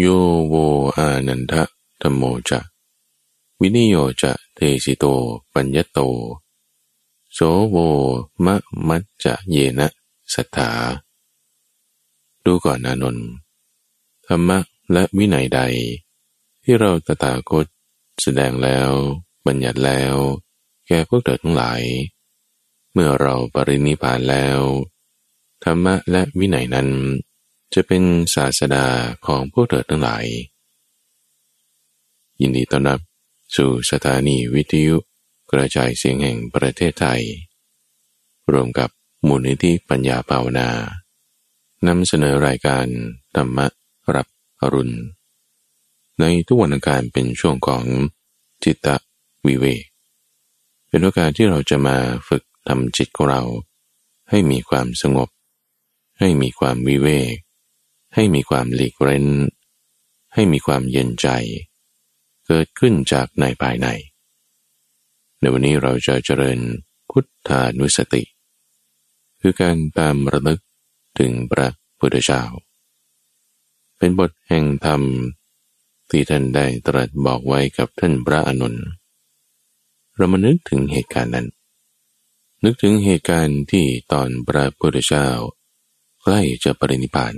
[0.00, 0.06] โย
[0.48, 0.54] โว
[0.96, 1.62] อานันทะ
[2.02, 2.60] ธรรมโมจะ
[3.60, 5.04] วินิโยจะเทสิโต
[5.52, 5.98] ปัญญโต
[7.34, 7.38] โส
[7.70, 7.76] โว
[8.44, 8.56] มะ
[8.88, 9.88] มัจจะเยนะ
[10.32, 10.70] สัทธา
[12.44, 13.16] ดูก่อนนานน
[14.26, 14.58] ธรรมะ
[14.92, 15.60] และวินัยใด
[16.62, 17.66] ที่เราตถาคต
[18.22, 18.90] แสดงแล้ว
[19.46, 20.14] บัญญัติแล้ว
[20.86, 21.82] แก่พวกเถิดทั้งหลาย
[22.92, 24.60] เมื่อเราปรินิพานแล้ว
[25.64, 26.90] ธรรมะและวินัยนั้น
[27.74, 28.02] จะเป็น
[28.34, 28.86] ศาสดา
[29.26, 30.24] ของพวกเถิดทั้งหลาย
[32.40, 33.00] ยินดีต้อนรับ
[33.56, 34.96] สู่สถานีวิทยุ
[35.52, 37.22] กระจายเสียงแห่งประเทศไทย
[38.52, 38.90] รวมกับ
[39.26, 40.68] มูลนิธิปัญญาภาวนา
[41.86, 42.86] นำเสนอรายการ
[43.34, 43.58] ธรรม
[44.14, 44.26] รับ
[44.60, 44.96] อรุณ
[46.20, 47.84] ในทุกวันอังคารเป็นช่วงของ
[48.64, 48.88] จิตต
[49.46, 49.84] วิเวก
[50.88, 51.96] เป็นโอกาสที่เราจะมา
[52.28, 53.42] ฝึกทำจิตของเรา
[54.30, 55.28] ให้มีความสงบ
[56.18, 57.34] ให้มีความวิเวก
[58.14, 59.26] ให้มีความหลีกเร้น
[60.34, 61.28] ให้มีความเย็นใจ
[62.46, 63.88] เกิดขึ้นจากในภายใน
[65.40, 66.58] ในวันนี้เราจะเจริญ
[67.10, 68.22] พุทธานุสติ
[69.40, 70.60] คือการตามระลึก
[71.18, 72.42] ถึงพระพุทธเจ้า
[73.98, 75.02] เป็นบทแห่งธรรม
[76.10, 78.74] ที่ท่านได้ตรัสบอกไว้กับท่านพระอนุน
[80.16, 81.46] เรามานึกถึงเหตุการณ์นั้น
[82.64, 85.28] นึกถึงเหตุการณ์ที่ตอนพระพุทธเจ้า
[86.22, 87.34] ใกล้จะปรินิพพาน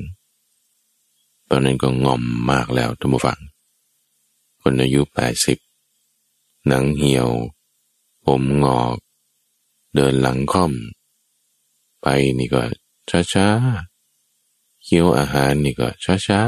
[1.51, 3.39] ตอนนั้นก็งอมมากแล้วท่านผู้ฟัง
[4.61, 5.59] คนอายุแปดสิบ
[6.67, 7.29] หนังเหี่ยว
[8.25, 8.97] ผมงอก
[9.95, 10.73] เดินหลังค่อม
[12.03, 12.07] ไป
[12.39, 12.63] นี่ก็
[13.33, 15.89] ช้าๆเคี้ยวอาหารนี่ก็
[16.27, 16.41] ช้า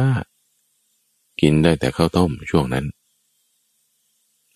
[0.69, 2.87] ๆกินได้แต่ข้าวต้มช่วงนั้น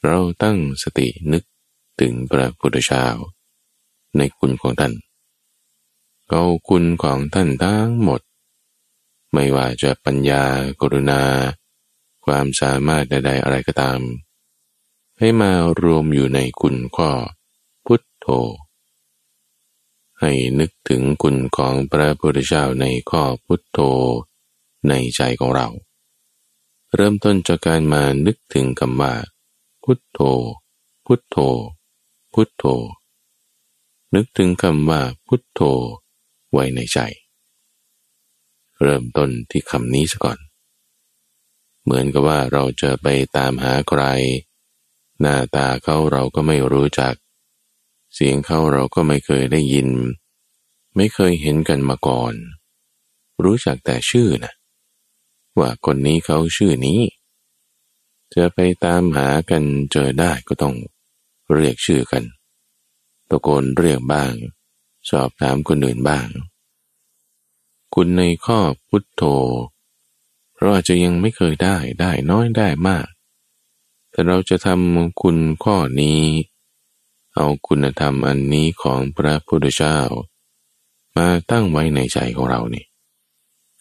[0.05, 1.43] เราตั้งสตินึก
[2.01, 3.07] ถึงพระพุทธเจ้า
[4.17, 4.93] ในคุณของท่าน
[6.29, 8.21] เกาคุณของท่านทั้งหมด
[9.33, 10.43] ไม่ว่าจะปัญญา
[10.81, 11.23] กรุณา
[12.25, 14.01] ความสามารถใดๆอะไรก็ตาม
[15.19, 15.53] ให้มา
[15.83, 17.11] รวมอยู่ในคุณข้อ
[17.87, 18.27] พุทโธ
[20.21, 23.79] ให้นึกถึงคุณของพระพุทธเจ้าในข้อพุทโธ
[24.89, 25.69] ในใจของเรา
[26.95, 29.13] เริ่มต้นจากการมานึกถึงคำว่า
[29.85, 30.21] พุทโธ
[31.07, 31.37] พุทโธ
[32.33, 32.65] พุทโธ
[34.15, 35.61] นึกถึงคำว่าพุทโธ
[36.53, 36.99] ไว้ในใจ
[38.83, 40.39] เริ่มต้นที่คำนี้ซะก่อน
[41.85, 43.07] เหมือนกับว่าเราจะไป
[43.37, 44.03] ตามหาใคร
[45.21, 47.15] หน้าตาเขาเราก็ไม่รู้จัก
[48.15, 49.89] เสียงเขาเราก็ไม่เคยได้ยิน
[50.97, 52.35] ไม่เคยเห็นกันมาก่อน
[53.45, 54.53] รู้จักแต่ชื่อนะ
[55.59, 57.01] ว่าคนนี้เขาชื่อนี้
[58.35, 60.75] จะไปตามหากันเจอได้ก็ต้อง
[61.55, 62.25] เรียกชื่อกัน
[63.29, 64.33] ตะโกนเรียกบ้าง
[65.11, 66.27] สอบถามคนอื่นบ้าง
[67.95, 68.59] คุณในข้อ
[68.89, 69.23] พุทโธ
[70.59, 73.07] เราอาจจะยังไม่เคยได้ได้น้อยได้มาก
[74.11, 76.23] แต่เราจะทำคุณข้อนี้
[77.35, 79.99] เอาคุณธรรมอันนี้ของพระพุทธเจ้า
[81.17, 82.85] มาตั้งไว้ในใจของเรานี่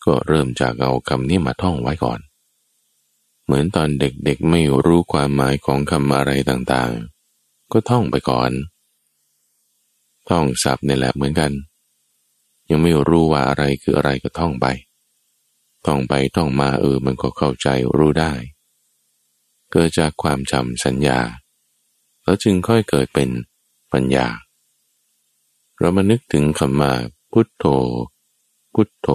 [0.06, 2.20] ก็เริ่มจากเอาคำนี้มาท่องไว้ก่อน
[3.44, 8.52] เหมือนตอนเด็กๆไม่รู้ความหมายของคำอะไรต่างๆ ก็ท่องไปก่อน
[10.30, 11.52] ท่องศัพท์นี่แหละเหมือนกัน
[12.72, 14.68] ยังไม่รู้ว่าอะไรคืออะไรก็ท่องไป
[15.86, 17.68] ท่องไปท่องมาเออมันก็เข้าใจ
[17.98, 18.34] รู้ได้
[19.72, 21.20] เกิดจากความจำสัญญา
[22.24, 23.30] แล้วจึงค่อยเกิดเป็น
[23.94, 24.28] ปัญญา
[25.78, 26.92] เรามานึกถึงคำว่า
[27.32, 27.66] พุทโธ
[28.74, 29.10] พุทโธ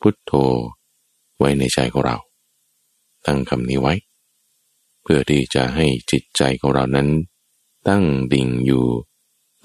[0.00, 0.32] พุทโธ
[1.38, 2.16] ไว้ในใจของเรา
[3.26, 3.94] ตั้งคำนี้ไว้
[5.02, 7.08] เพื่อที่จะให้จิตใจของเรานั้น
[7.88, 8.84] ตั้งดิ่งอยู่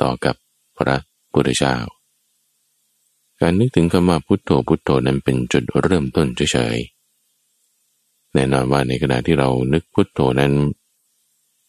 [0.02, 0.36] ต่อกับ
[0.78, 0.98] พระ
[1.34, 1.76] พุทธเจ้า
[3.42, 10.54] การนึกถึงคำว่าพุทโธพุทโธนั้นเป็นจุดเริ่มต้นเฉยๆ แน่นอนว่าในขณะที่เรานึกพุทโธนั้น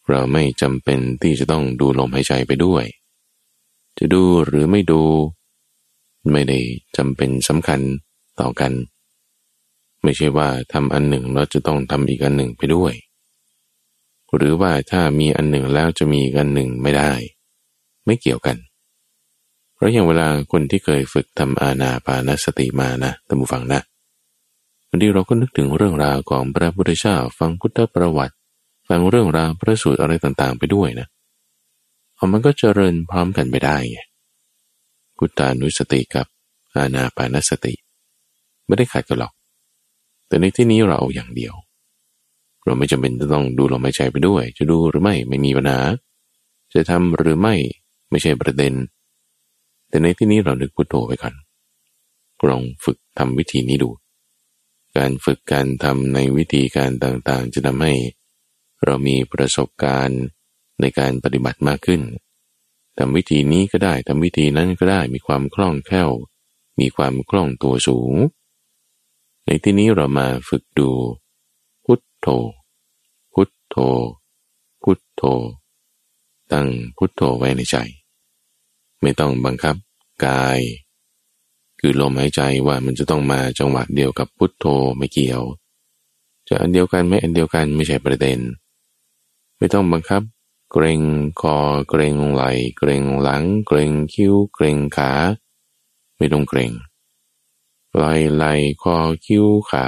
[0.09, 2.85] เราไม่จำเป็นที่จะต้องดูลมหายใจไปด้วย
[3.97, 5.01] จะดูหรือไม่ดู
[6.31, 6.59] ไม่ได้
[6.97, 7.79] จำเป็นสำคัญ
[8.39, 8.71] ต่อกัน
[10.03, 12.93] ไม่ใช่ว่าทำอันหนึ่งแล้วจะต้องทำอีกอันหนึ่งไปด้วย
[14.35, 17.11] หรือว่าถ้ามีอันหนึ่งแล้วจะมีอีกอันหนึ่งไม่ได้
[18.05, 18.57] ไม่เกี่ยวกัน
[19.81, 23.79] พราะอย่างเวลาคนที่เคยฝึกทำอาณาปานสติมานะตัมบูฟังนะ
[24.87, 28.35] บางทีเราก็นึกถึงเรื่องราวของพระพุทธเจ้าฟังพุทธประวัติ
[28.87, 31.07] ฟังเรื่องราวพระสูตรอะไรต่างๆ ไปด้วยนะ
[32.15, 33.99] เอามันก็เจริญพร้อมกันไปได้ไง
[35.17, 36.25] พุทธานุสติกับ
[36.75, 37.73] อาณาปานสติ
[38.65, 39.33] ไม่ได้ขัดกันหรอก
[40.27, 41.53] แต่ในที่นี้เราเอาอย่างเดียว
[42.65, 45.79] เราไม่จำเป็นจะต้องดูลมหายใจไปด้วย จะดูหรือไม่ไม่มีปัญหา
[46.73, 47.55] จะทำหรือไม่
[48.09, 48.73] ไม่ใช่ประเด็น
[49.89, 51.33] แต่ในที่นี้เรานึกพุทโธไปก่อน
[52.47, 53.89] ลองฝึกทำวิธีนี้ดู
[54.97, 57.93] การฝึกการทำในวิธีการต่างๆ จะทำให้
[58.85, 60.21] เรามีประสบการณ์
[60.81, 62.01] ในการปฏิบัติมากขึ้น
[62.97, 66.11] ทำวิธีนี้ก็ได้ทำวิธีนั้นก็ได้มีความคล่องแคล่ว
[66.79, 68.13] มีความคล่องตัวสูง
[69.45, 70.89] ในที่นี้เรามาฝึกดู
[71.85, 72.27] พุทโธ
[73.33, 73.75] พุทโธ
[74.83, 75.23] พุทโธ
[76.51, 77.77] ตั้งพุทโธไว้ในใจ
[79.01, 79.75] ไม่ต้องบังคับ
[80.25, 80.59] กาย
[81.79, 84.65] คือลมหายใจว่ามันจะต้องมาจังหวะเดียวกับพุทโธ
[84.97, 85.41] ไม่เกี่ยว
[86.47, 88.39] จะอันเดียวกันไม่อันเดียวกันไม่ใช่ประเด็น
[89.57, 90.21] ไม่ต้องบังคับ
[90.71, 91.01] เกรง
[91.41, 91.57] คอ
[91.89, 92.43] เกรงไหล
[92.77, 95.11] เกรงหลัง เกรงคิ้ว เกรงขา
[96.17, 96.71] ไม่ต้องเกรง
[97.95, 98.03] ไหล
[98.33, 98.45] ไหล
[98.81, 99.87] คอคิ้วขา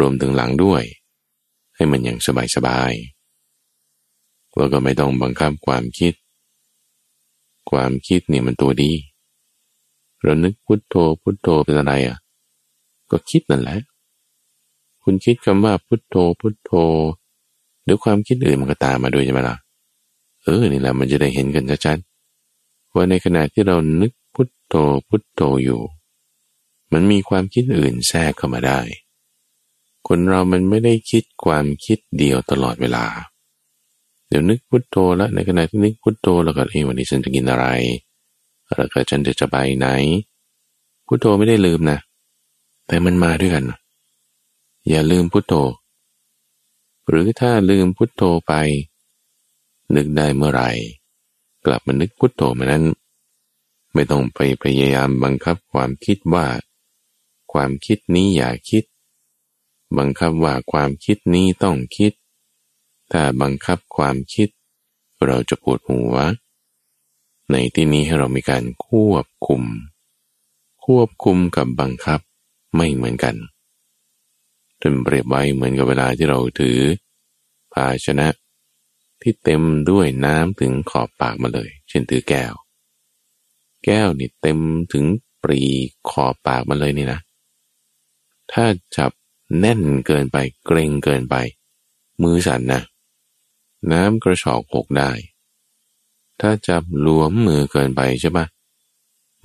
[0.00, 0.82] รวมถึงหลังด้วย
[1.74, 2.92] ให้มันอย่างสบายสบาย
[4.56, 6.14] แล้วก็ไม่ต้องบังคับความคิด
[7.70, 8.92] ความคิดเนี่ยมันตัวดี
[10.22, 12.18] เรานึกพุทโธพุทโธเป็นอะไรอะ
[13.10, 13.78] ก็คิดนั่นแหละ
[15.02, 16.72] คุณคิดคำว่าพุทโธพุทโธ
[17.84, 19.56] เดี๋ยวความคิดอื่นมันก็ตามมาด้วยใช่ไหมล่ะ
[20.42, 24.74] เออ นี่แหละมันจะได้เห็นกันชัดๆว่าในขณะที่เรานึกพุทโธ
[25.08, 25.80] พุทโธอยู่
[26.92, 28.80] มันมีความคิดอื่นแทรกเข้ามาได้
[30.06, 37.66] คนเรามันไม่ได้คิดความคิดเดียวตลอดเวลาเดี๋ยวนึกพุทโธแล้วในขณะที่นึกพุทโธแล้วก็เอวันนี้ฉันจะกินอะไร
[38.76, 39.86] แล้วก็ฉันจะจะไปไหน
[41.06, 41.98] พุทโธไม่ได้ลืมนะ
[42.86, 43.64] แต่มันมาด้วยกัน
[44.88, 45.54] อย่าลืมพุทโธ
[47.08, 48.52] หรือถ้าลืมพุทโธไป
[49.94, 50.70] นึกได้เมื่อไหร่
[51.66, 52.84] กลับมานึกพุทโธมานั้น
[53.94, 56.46] ไม่ต้องไปพยายามบังคับความคิดว่า
[57.52, 58.84] ความคิดนี้อย่าคิด
[59.98, 62.12] บังคับว่าความคิดนี้ต้องคิด
[63.12, 64.48] ถ้าบังคับความคิด
[65.26, 66.14] เราจะปวดหัว
[67.50, 69.62] ในที่นี้ให้เรามีการควบคุม
[70.84, 72.20] ควบคุมกับบังคับ
[72.76, 73.34] ไม่เหมือนกัน
[74.82, 76.78] จนเปรียบไว้เหมือนกับเวลาที่เราถือ
[77.72, 78.28] ภาชนะ
[79.22, 82.54] ที่เต็มด้วยน้ำถึงขอบปากมาเลย เช่นถือแก้ว
[83.84, 84.58] แก้วนี่เต็ม
[84.92, 85.04] ถึง
[85.42, 85.62] ปรี
[86.08, 87.20] ขอบปากมาเลยนี่นะ
[88.52, 88.64] ถ้า
[88.96, 89.10] จับ
[89.58, 90.36] แน่นเกินไป
[90.66, 91.36] เกรงเกินไป
[92.22, 92.80] มือสั่นนะ
[93.92, 95.10] น้ำกระชอกหกได้
[96.40, 98.46] ถ้าจับหลวมมือเกินไปใช่ปะ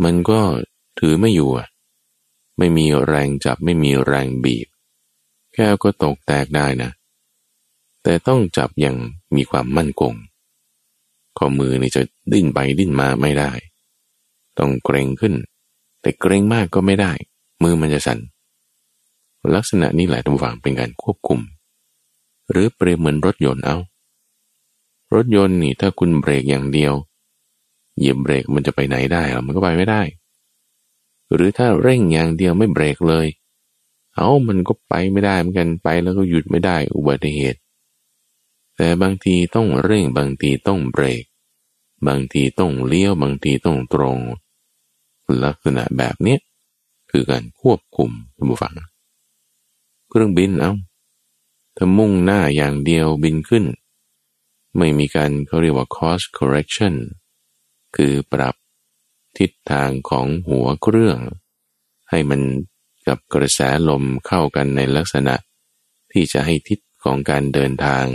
[0.04, 0.42] มันก็
[1.00, 1.68] ถือไม่อยู่อะ
[2.58, 4.68] ไม่มีแรงจับไม่มีแรงบีบ
[5.54, 6.92] แก้วก็ตกแตกได้นะ
[8.04, 8.96] แต่ต้องจับอย่าง
[9.36, 10.14] มีความมั่นคง
[11.38, 12.02] ข้อมือนี่จะ
[12.32, 13.52] ดิ้นไปดิ้นมาไม่ได้
[14.60, 15.34] ต้องเกรงขึ้น
[16.02, 17.12] แต่เกรงมากก็ไม่ได้
[17.64, 18.20] มือมันจะสั่น
[19.56, 21.40] ลักษณะนี้แหละทุกฝั่งเป็นการควบคุม
[22.50, 23.78] หรือเปรียบเหมือนรถยนต์เอา
[25.14, 26.94] รถยนต์นี่ถ้าคุณเบรกอย่างเดียว
[27.98, 30.02] เหยียบเบรกมันจะไปไหนได้หรอมันก็ไปไม่ได้
[31.34, 33.28] หรือถ้าเร่งอย่างเดียวไม่เบรกเลย
[34.16, 37.60] เอามันก็ไปไม่ได้เหมือนกันไปแล้วก็หยุดไม่ได้อุบัติเหตุ
[38.76, 41.24] แต่บางทีต้องเร่งบางทีต้องเบรก
[42.08, 44.18] บางทีต้องเลี้ยวบางทีต้องตรง
[45.44, 46.38] ลักษณะแบบนี้
[47.12, 48.74] คือการควบคุมท่านผู้ฟัง
[50.10, 50.74] เครื่องบินเอ้า
[51.78, 53.64] ถ้ามุ่งหน้าอย่างเดียวบินขึ้น
[54.78, 56.96] ไม่มีการเขาเรียกว่า cost correction
[57.96, 58.56] คือปรับ
[59.38, 61.20] ทิศทางของหัวเครื่อง
[62.10, 62.42] ให้มัน
[63.08, 65.36] กับกระแสลมเข้ากันในลักษณะ
[66.12, 68.06] ที่จะให้ทิศของการเดินทาง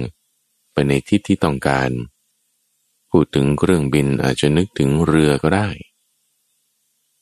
[0.72, 1.90] ไปในทิศที่ต้องการ
[3.10, 5.68] พูดถึงเครื่องบินอาจจะนึกถึงเรือก็ได้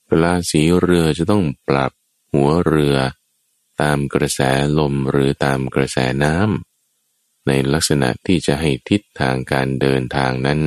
[0.07, 1.93] เวลาสีเรือจะต้องปรับ
[2.33, 2.97] หัวเรือ
[3.83, 4.41] ตามกระแส
[4.79, 6.72] ลมหรือตามกระแสน้ำ
[7.47, 10.61] ในลักษณะที่จะให้ทิศทางการเดินทางนั้น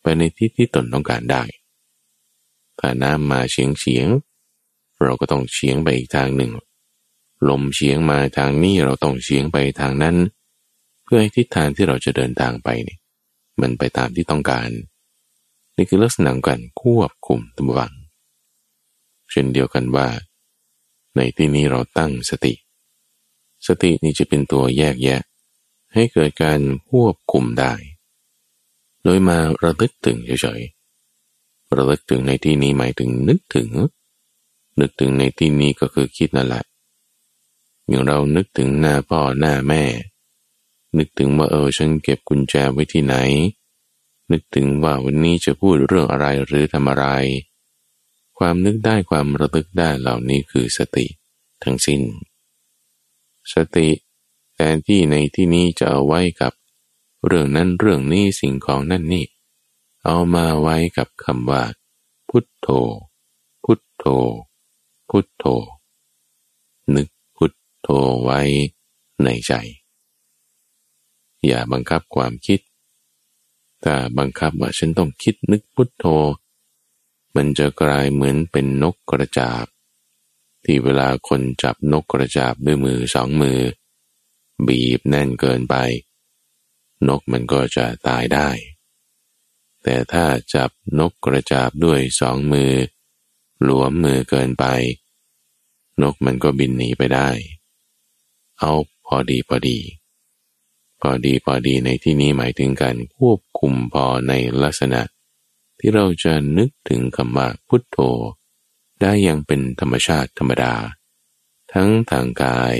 [0.00, 1.42] ไปในทิศที่ตนต้องการได้
[2.78, 4.08] ถ้าน้ำมาเฉียงเฉียง
[5.02, 6.52] เราก็ต้องเฉียงไปอีกทางหนึ่ง
[7.48, 10.16] ลมเฉียงมาทางนี้เราต้องเฉียงไปทางนั้น
[11.04, 12.96] เพื่อให้ทิศทางที่เราจะเดินทางไปนี่
[13.60, 14.68] มันไปตามที่ต้องการ
[15.76, 17.92] นี่คือลักษณะการควบคุมตัววัง
[19.30, 20.08] เช่นเดียวกันว่า
[21.16, 22.54] ในที่นี้เราตั้งสติ
[23.66, 25.20] สตินี้จะเป็นตัวแยกแยะ
[25.94, 27.72] ให้เกิดการควบคุมได้
[29.02, 33.68] โดยมาระลึกถึงเฉยๆ ระลึกถึงในที่นี้หมายถึงนึกถึง
[34.80, 36.64] นึกถึงในที่นี้ก็คือคิดนั่นแหละ
[37.88, 39.84] อย่างเรานึกถึงหน้าพ่อหน้าแม่
[40.98, 43.16] นึกถึงว่าเออฉันเก็บกุญแจไว้ที่ไหน
[44.30, 47.06] นึกถึงว่าวันนี้จะพูดเรื่องอะไรหรือทำอะไร
[48.38, 51.06] ความนึกได้ความระลึกได้เหล่านี้คือสติ
[51.64, 52.02] ทั้งสิน้น
[53.54, 53.88] สติ
[54.60, 56.52] ทนที่ในที่นี้จะเอาไว้กับ
[57.26, 59.26] เรื่องนั้นเรื่องนี้สิ่งของนั่นนี่
[60.04, 61.62] เอามาไว้กับคำว่า
[62.28, 62.68] พุทโธ
[63.64, 64.04] พุทโธ
[65.08, 65.44] พุทโธ
[66.94, 67.88] นึกพุทโธ
[68.22, 68.40] ไว้
[69.22, 69.52] ในใจ
[71.46, 72.60] อย่าบังคับความคิด
[73.84, 76.04] ถ้าบังคับว่าฉันต้องคิดนึกพุทโธ
[77.34, 79.66] มันจะกลายเหมือนเป็นนกกระจาบ
[80.64, 83.60] ที่เวลาคนจับนกกระจาบด้วยมือสองมือ
[84.68, 85.76] บีบแน่นเกินไป
[87.08, 88.48] นกมันก็จะตายได้
[89.82, 90.24] แต่ถ้า
[90.54, 92.72] จับนกกระจาบด้วยสองมือ
[93.62, 94.64] หลวมมือเกินไป
[96.02, 97.28] นกมันก็บินหนีไปได้
[98.58, 98.72] เอา
[99.06, 99.78] พอดีพอดี
[101.00, 105.02] พอดีพอดีในที่นี้หมายถึงการควบคุมพอในลักษณะ
[105.78, 107.98] ที่เราจะนึกถึงคำว่าพุทโธ
[109.00, 110.74] ได้อย่างเป็นธรรมชาติธรรมดา
[111.72, 112.74] ทั้งทางกาย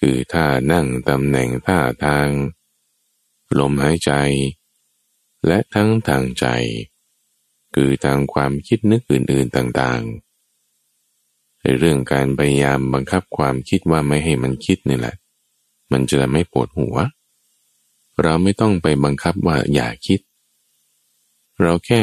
[0.00, 2.28] คือท่านั่งตำแหน่งท่าทาง
[3.58, 4.12] ลมหายใจ
[5.46, 6.46] และทั้งทางใจ
[7.74, 15.14] คือทางความคิดนึกอื่นๆต่างๆในเรื่องการพยายามบังคับความคิดว่าไม่ให้มันคิดนี่แหละ
[15.92, 16.96] มันจะไม่ปวดหัว
[18.22, 20.20] เราไม่ต้องไปบังคับว่าอย่าคิด
[21.62, 22.00] เราแค่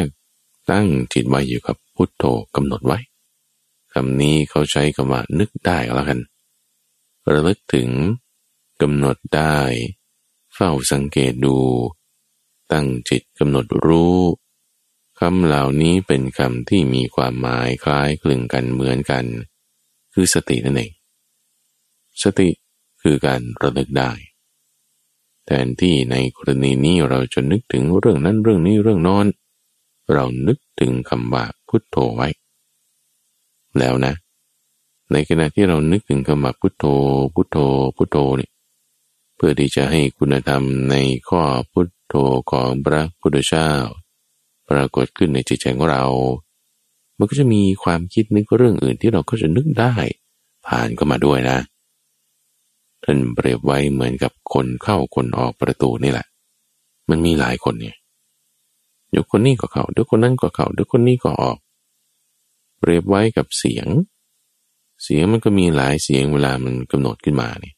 [0.71, 2.23] ตั้งจิตไว้อยู่กับพุทโธ
[2.55, 2.99] กำหนดไว้
[3.93, 6.19] คำนี้เขาใช้คำว่านึกได้แล้วกัน
[7.31, 7.89] ระลึกถึง
[8.81, 9.57] กำหนดได้
[10.53, 11.57] เฝ้าสังเกตดู
[12.71, 14.19] ตั้งจิตกำหนดรู้
[15.19, 19.25] คำเหล่านี้เป็นคำที่มีความหมายคล้ายคลึงกันเหมือนกัน
[20.13, 20.91] คือสตินั่นเอง
[22.23, 22.49] สติ
[23.01, 24.11] คือการระลึกได้
[25.45, 29.25] แทนที่ในกรณีนี้เราจะนึกถึงเรื่องนั้นเรื่องนี้เรื่องนอน
[30.13, 32.27] เรานึกถึงคำว่าพุทโธไว้
[33.79, 34.13] แล้วนะ
[35.13, 36.85] ในขณะที่เรานึกถึงคำว่าพุทโธ
[37.33, 37.57] พุทโธ
[37.97, 38.49] พุทโธนี่
[39.35, 40.95] เพื่อที่จะให้คุณธรรมใน
[41.29, 41.41] ข้อ
[41.71, 42.15] พุทโธ
[42.51, 43.69] ของพระพุทธเจ้า
[44.69, 46.05] ปรากฏขึ้นในจิตใจของเรา
[47.17, 49.93] มันก็จะมีความคิดนึกเรื่องอื่นที่เราก็จะนึกได้
[50.67, 51.57] ผ่านก็มาด้วยนะ
[53.03, 56.27] ท่านเปรียบไว้เหมือนกับคนเข้าคนออกประตูนี่แหละ
[57.09, 57.95] มันมีหลายคนเนี่ย
[59.09, 61.57] เดี๋ยวคนนี้ก็เข้าเดี๋ยวคนนั้นก็เข้าเดี๋ยวคนนี้ก็ออก
[62.79, 63.87] เปรียบไว้กับเสียง
[65.03, 67.75] เสียงมันก็มีหลายเสียงเวลามันกำหนดขึ้นมาเนี่ย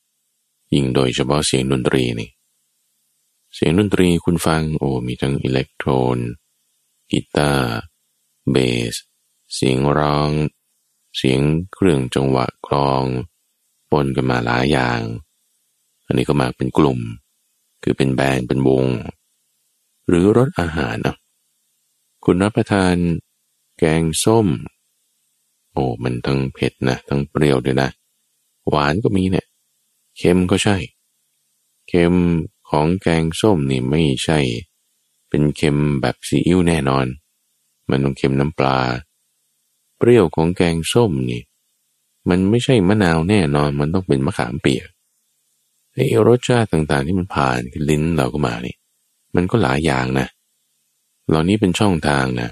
[0.73, 2.29] ยิ่งโดยเฉพาะเสียงดนตรีนี่
[3.55, 6.17] เสียงดนตรีคุณฟังโอ้มีทั้งอิเล็กโทรน
[7.11, 7.75] กีตาร์
[8.51, 8.55] เบ
[8.93, 8.95] ส
[9.55, 10.31] เสียงร้อง
[11.17, 11.41] เสียง
[11.73, 13.03] เครื่องจังหวะกลอง
[13.91, 15.01] ปนกันมาหลายอย่าง
[16.05, 16.99] อันนี้ก็มาเป็นกลุ่ม
[17.83, 18.85] คือเป็นแบนด์เป็นวง
[20.07, 21.17] หรือรสอาหารนะ
[22.23, 22.95] คุณรับประทาน
[23.77, 24.47] แกงส้ม
[25.75, 27.89] โอ้มันทั้งเผ็ดนะทั้งเปรี้ยวด้วยนะ
[28.69, 29.45] หวานก็มีเนี่ย
[30.17, 30.77] เค็มก็ใช่
[31.87, 32.15] เค็ม
[32.69, 34.39] ของแกงส้มนี่ไม่ใช่
[35.29, 37.05] เป็นเค็มแบบซีอิ๊วแน่นอน
[37.89, 38.79] มันต้องเค็มน้ำปลา
[39.97, 41.41] เปรี้ยวของแกงส้มนี่
[42.29, 44.87] มันไม่ใช่มะนาวแน่นอนมันต้องเป็นมะขามเปียก
[45.93, 48.75] ไอ้รสชาติต่างๆที่มันผ่านลิ้นเราก็มานี่
[49.35, 50.27] มันก็หลายอย่างนะ
[51.27, 52.49] เหล่านี้เป็นช่องทางนะ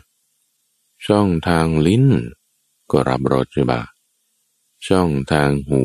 [1.07, 2.05] ช่องทางลิ้น
[2.93, 3.81] ก็รับรสใช่ปะ
[4.88, 5.83] ช่องทางหู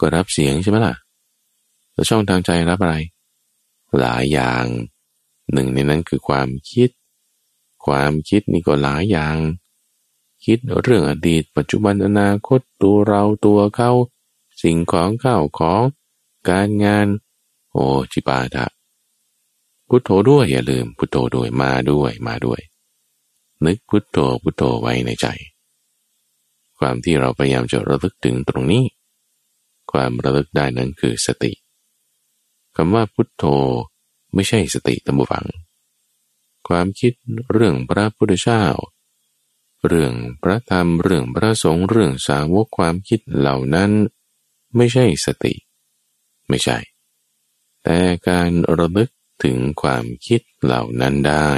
[0.00, 0.94] ก็รับเสียงใช่ไหมล่ะ
[1.92, 2.96] แล้วช่องทางใจรับอะไร
[4.00, 4.64] หลายอย่าง
[5.52, 6.90] หนึ่งในนั้นคือความคิด
[7.86, 9.36] ความคิดนี่ก็หลายอย่าง
[10.44, 13.90] คิดเรื่องอดีต ปัจจุบันอนาคตตัวเราตัวเขา
[14.62, 15.82] สิ่งของข้าวของ
[16.48, 17.06] การงาน
[17.72, 18.66] โอ้จิปาถะ
[19.88, 22.60] พุทโธด้วยอย่าลืมพุทโธด้วยมาด้วยมาด้วย
[23.64, 25.26] นึกพุทโธพุทโธไว้ในใจ
[26.82, 28.84] ความที่เราพยายามจะระลึกถึงตรงนี้
[29.92, 31.52] ความระลึกได้นั้นคือสติ
[32.76, 33.44] คำว่าพุทโธ
[34.34, 35.46] ไม่ใช่สติตัมบูฟัง
[36.68, 37.12] ความคิด
[37.52, 38.64] เรื่องพระพุทธเจ้า
[39.86, 43.90] เรื่องพระธรรมเรื่องพระสงฆ์เรื่องสาวกความคิดเหล่านั้น
[44.76, 45.54] ไม่ใช่สติ
[46.48, 46.78] ไม่ใช่
[47.84, 47.98] แต่
[48.28, 49.10] การระลึก
[49.44, 51.50] ถึงความคิดเหล่านั้นได้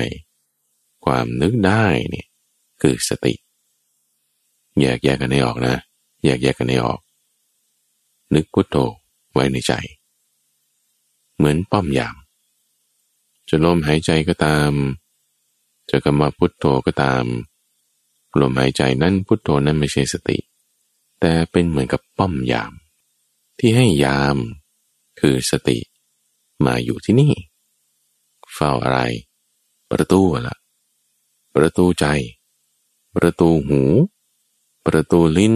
[1.05, 2.29] ความนึกได้เนี่ย
[2.83, 3.35] คือสติ
[4.81, 5.77] แยกแยกกันให้ออกนะ
[6.25, 7.01] แยกแยกกันให้ออก
[8.35, 8.77] นึกพุทโธ
[9.33, 9.73] ไว้ในใจ
[11.37, 12.17] เหมือนป้อมยาม
[13.49, 14.73] จะลมหายใจก็ตาม
[15.91, 17.25] จะกำมาพุทโธก็ตาม
[18.41, 20.39] ลมหายใจนั้นพุทโธนั้นไม่ใช่สติ
[21.21, 22.73] แต่เป็นเหมือนกับป้อมยาม
[23.59, 24.37] ที่ให้ยาม
[25.21, 25.79] คือสติ
[26.65, 27.33] มาอยู่ที่นี่
[28.55, 29.01] เฝ้าอะไร
[29.91, 30.57] ประตูละ
[31.55, 32.07] ประตูใจ
[33.17, 33.81] ประตูหู
[34.87, 35.55] ประตูลิ้น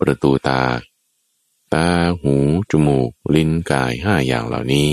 [0.00, 0.62] ประตูตา
[1.74, 1.86] ตา
[2.20, 2.34] หู
[2.70, 4.92] จมูก ลิ้นกายห้าอย่างเหล่านี้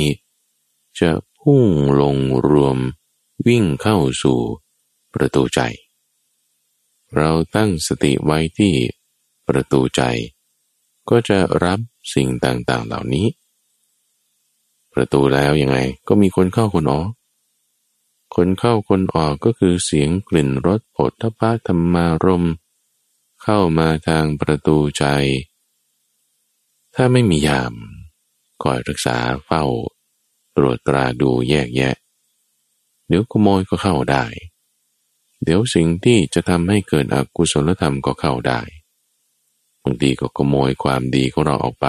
[1.00, 1.66] จะพุ่ง
[2.02, 2.78] ลงรวม
[3.48, 4.40] วิ่งเข้าสู่
[5.14, 5.60] ประตูใจ
[7.16, 8.74] เราตั้งสติไว้ที่
[9.48, 10.02] ประตูใจ
[11.10, 11.80] ก็จะรับ
[12.14, 13.28] สิ่งต่างๆเหล่านี้
[14.94, 17.10] ประตูแล้วยังไงก็มีคนเข้าคนออก
[18.36, 22.46] คนเข้าคนออกก็คือเสียงกลิ่นรสผลทพะธรรมารม
[23.48, 25.06] เข้ามาทางประตูใจ
[26.96, 27.74] ถ้าไม่มียาม
[28.64, 29.64] คอยรักษาเฝ้า
[30.56, 31.96] ตรวจตราดูแยกแยะ
[33.08, 34.26] เดี๋ยวขโมยก็เข้าได้
[35.44, 38.62] เดี๋ยวสิ่งที่จะทำให้เกิดอกุศลธรรมก็เข้าได้
[39.84, 41.88] บางทีก็ขโมยความดีของเราออกไป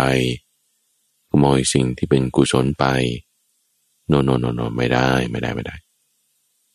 [1.30, 2.84] ขโมยสิ่งที่เป็นกุศลไป
[4.08, 5.76] โนโนโนโนไม่ได้ไม่ได้ไม่ได้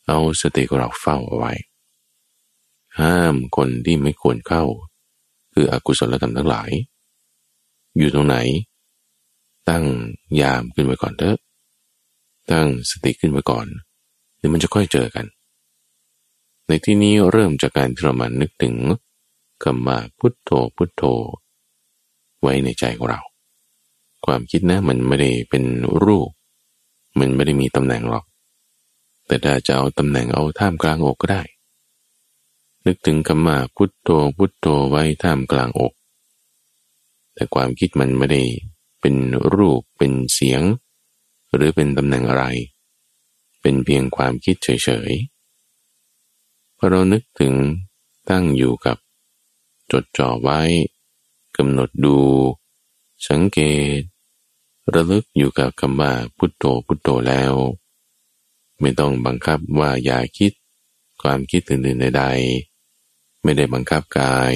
[0.07, 1.53] เอาสติของเราเฝ้าเอาไว้
[2.99, 4.63] ห้ามคนที่ไม่ควรเข้า
[5.53, 6.69] คืออกุศลธรรมทั้งหลาย
[7.97, 8.37] อยู่ตรงไหน
[9.69, 9.85] ตั้ง
[10.41, 11.37] ยามขึ้นไว้ก่อนเถอะ
[12.51, 13.67] ตั้งสติขึ้นไว้ก่อน
[14.37, 15.25] เดี๋ยวมันจะค่อยเจอกัน
[16.67, 18.75] ในที่นี้เริ่มจากการที่เรามานึกถึง
[19.63, 21.03] คำว่าพุทโธพุทโธ
[22.41, 23.21] ไว้ในใจของเรา
[24.25, 25.63] ความคิดนะมันไม่ได้เป็น
[26.03, 26.29] รูป
[27.19, 28.25] มันไม่ได้มีตำแหน่งหรอก
[29.27, 31.41] แต่ถ้าจะเอาตำแหน่งเอาท่ามกลางอกก็ได้
[32.85, 35.93] นึกถึงคำว่าพุทโธพุทโธไว้ท่ามกลางอก
[37.33, 38.43] แต่ความคิดมันไม่ได้
[39.01, 39.15] เป็น
[39.55, 40.61] รูปเป็นเสียง
[41.53, 42.45] หรือเป็นตำแหน่งอะไร
[43.61, 47.53] เป็นเพียงความคิดเฉยๆพอเรานึกถึง
[48.29, 48.97] ตั้งอยู่กับ
[49.91, 50.61] จดจ่อไว้
[51.57, 52.17] กำหนดดู
[53.29, 53.59] สังเก
[53.97, 53.99] ต
[54.93, 57.53] ระลึกอยู่กับคำว่าพุทโธพุทโธแล้ว
[58.79, 60.51] ไม่ต้องบังคับว่าอย่าคิด
[61.21, 62.70] ความคิดอื่นๆใดๆ
[63.43, 64.53] ไม่ได้บังคับกาย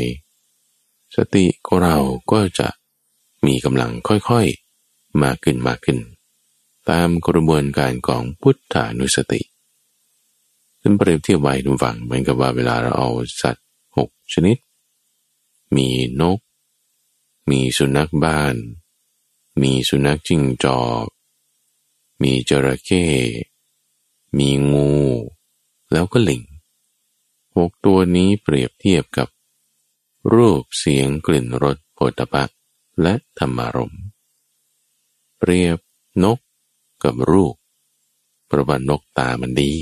[1.16, 1.98] สติของเรา
[2.32, 2.68] ก็จะ
[3.46, 6.00] มีกำลังค่อยๆ มากขึ้นมากขึ้น
[6.90, 9.42] ตามกระบวนการของพุทธานุสติ
[10.82, 13.10] ซึ่งเปรียบเทียบไว้ดูฝังเหมือนกับว่าเวลาเราเอา
[13.42, 13.66] สัตว์
[13.98, 14.58] หกชนิด
[15.76, 15.88] มี
[16.22, 16.40] นก
[17.50, 18.56] มีสุนัขบ้าน
[19.62, 21.06] มีสุนัขจิ้งจอก
[22.22, 23.06] มีจระเข้
[24.38, 24.92] มีงู
[25.92, 26.42] แล้วก็ลิง
[27.58, 29.28] หกตัวนี้เปรียบเทียบกับ
[30.34, 32.44] รูปเสียงกลิ่นรสโผฏฐะ
[33.02, 33.96] และธรรมารม
[35.38, 35.78] เปรียบ
[36.24, 36.40] นก
[37.04, 37.56] กับรูป
[38.50, 39.74] ปราะวัตินกตามันดี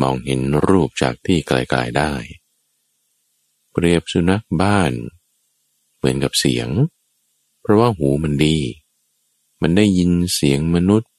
[0.00, 2.12] มองเห็นรูปจากที่ไกลๆได้
[3.72, 4.92] เปรียบสุนัขบ้าน
[5.96, 6.68] เหมือนกับเสียง
[7.60, 8.58] เพราะว่าหูมันดี
[9.60, 11.10] มันได้ยินเสียงมนุษย์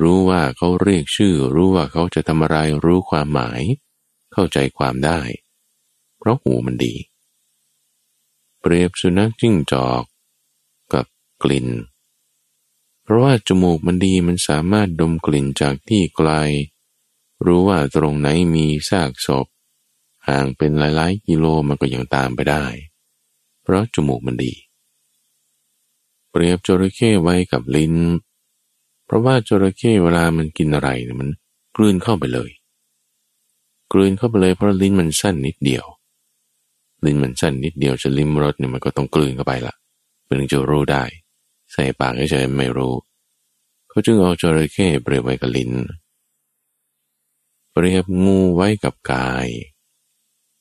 [0.00, 3.62] รู้ว่าเขาเรียกชื่อ รู้ว่าเขาจะทำอะไรรู้ความหมาย
[4.34, 5.20] เข้าใจความได้
[6.18, 6.94] เพราะหูมันดี
[8.60, 10.02] เปรียบสุนัขจิ้งจอก
[10.92, 11.06] กับ
[11.42, 11.68] กลิ่น
[13.02, 16.30] เพราะว่าจมูกมันดีมันสามารถดมกลิ่นจากที่ไกล
[17.44, 19.46] รู้ว่าตรงไหนมีซากศพ
[20.28, 22.64] ห่างเป็นหลายๆกิโลมันก็ยังตามไปได้
[23.62, 24.52] เพราะจมูกมันดี
[26.30, 27.94] เปรียบจระเข้ไว้กับลิ้น
[29.04, 31.28] เพราะว่าจระเข้เวลามันกินอะไรเนี่ยมัน
[31.76, 32.50] กลืนเข้าไปเลย
[33.94, 35.84] กลืนเข้าไปเลยเพราะลิ้นมันสั้นนิดเดียว
[37.04, 39.74] ลิ้นมันสั้นนิดเดียวจะลิ้มรสเนี่ยมันก็ต้องกลืนเข้าไปละ
[40.26, 41.04] มันถึงจะรู้ได้
[41.72, 42.94] ใส่ปากเฉยไม่รู้
[43.88, 45.72] เขาจึงเอาจระเข้เปรียบไว้กับลิ้น
[47.72, 49.48] เปรียบงูไว้กับกาย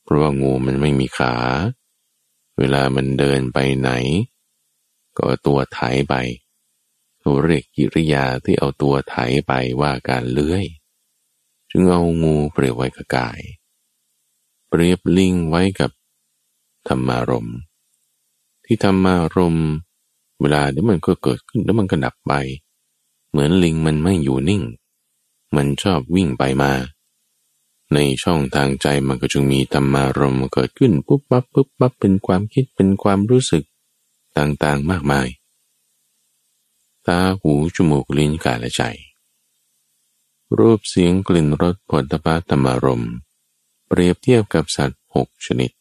[0.03, 1.35] เพราะว่างูมันไม่มีขา
[2.57, 3.89] เวลามันเดินไปไหน
[5.17, 6.15] ก็ตัวไถไป
[7.19, 9.15] เขาเรียกกิริยาที่เอาตัวไถ
[9.47, 10.65] ไปว่าการเลื้อย
[11.75, 13.39] จึงเอางูเปรียบไว้กับกาย
[14.67, 15.91] เปรียบลิงไว้กับ
[16.87, 17.49] ธรรมารม
[18.65, 19.57] ที่ธรรมารม
[20.39, 22.33] เวลาเดี๋ยวมันก็เกิดขึ้นแล้วมันก็ดับไป
[23.29, 24.63] เหมือนลิงมันไม่อยู่นิ่ง
[25.55, 26.71] มันชอบวิ่งไปมา
[27.93, 33.63] ในช่องทางใจมันก็จึงมีธรรมารมเกิดขึ้นปุ๊บปั๊บปุ๊บปั๊บเป็นความคิดเป็นความรู้สึก
[34.37, 35.27] ต่างๆมากมาย
[37.07, 38.83] ตาหูจมูกลิ้นกายและใจ
[40.59, 43.05] รูปเสียงกลิ่นรสผลตภะธรรมารม
[43.87, 45.71] เปรียบเทียบกับสัตว์หกชนิด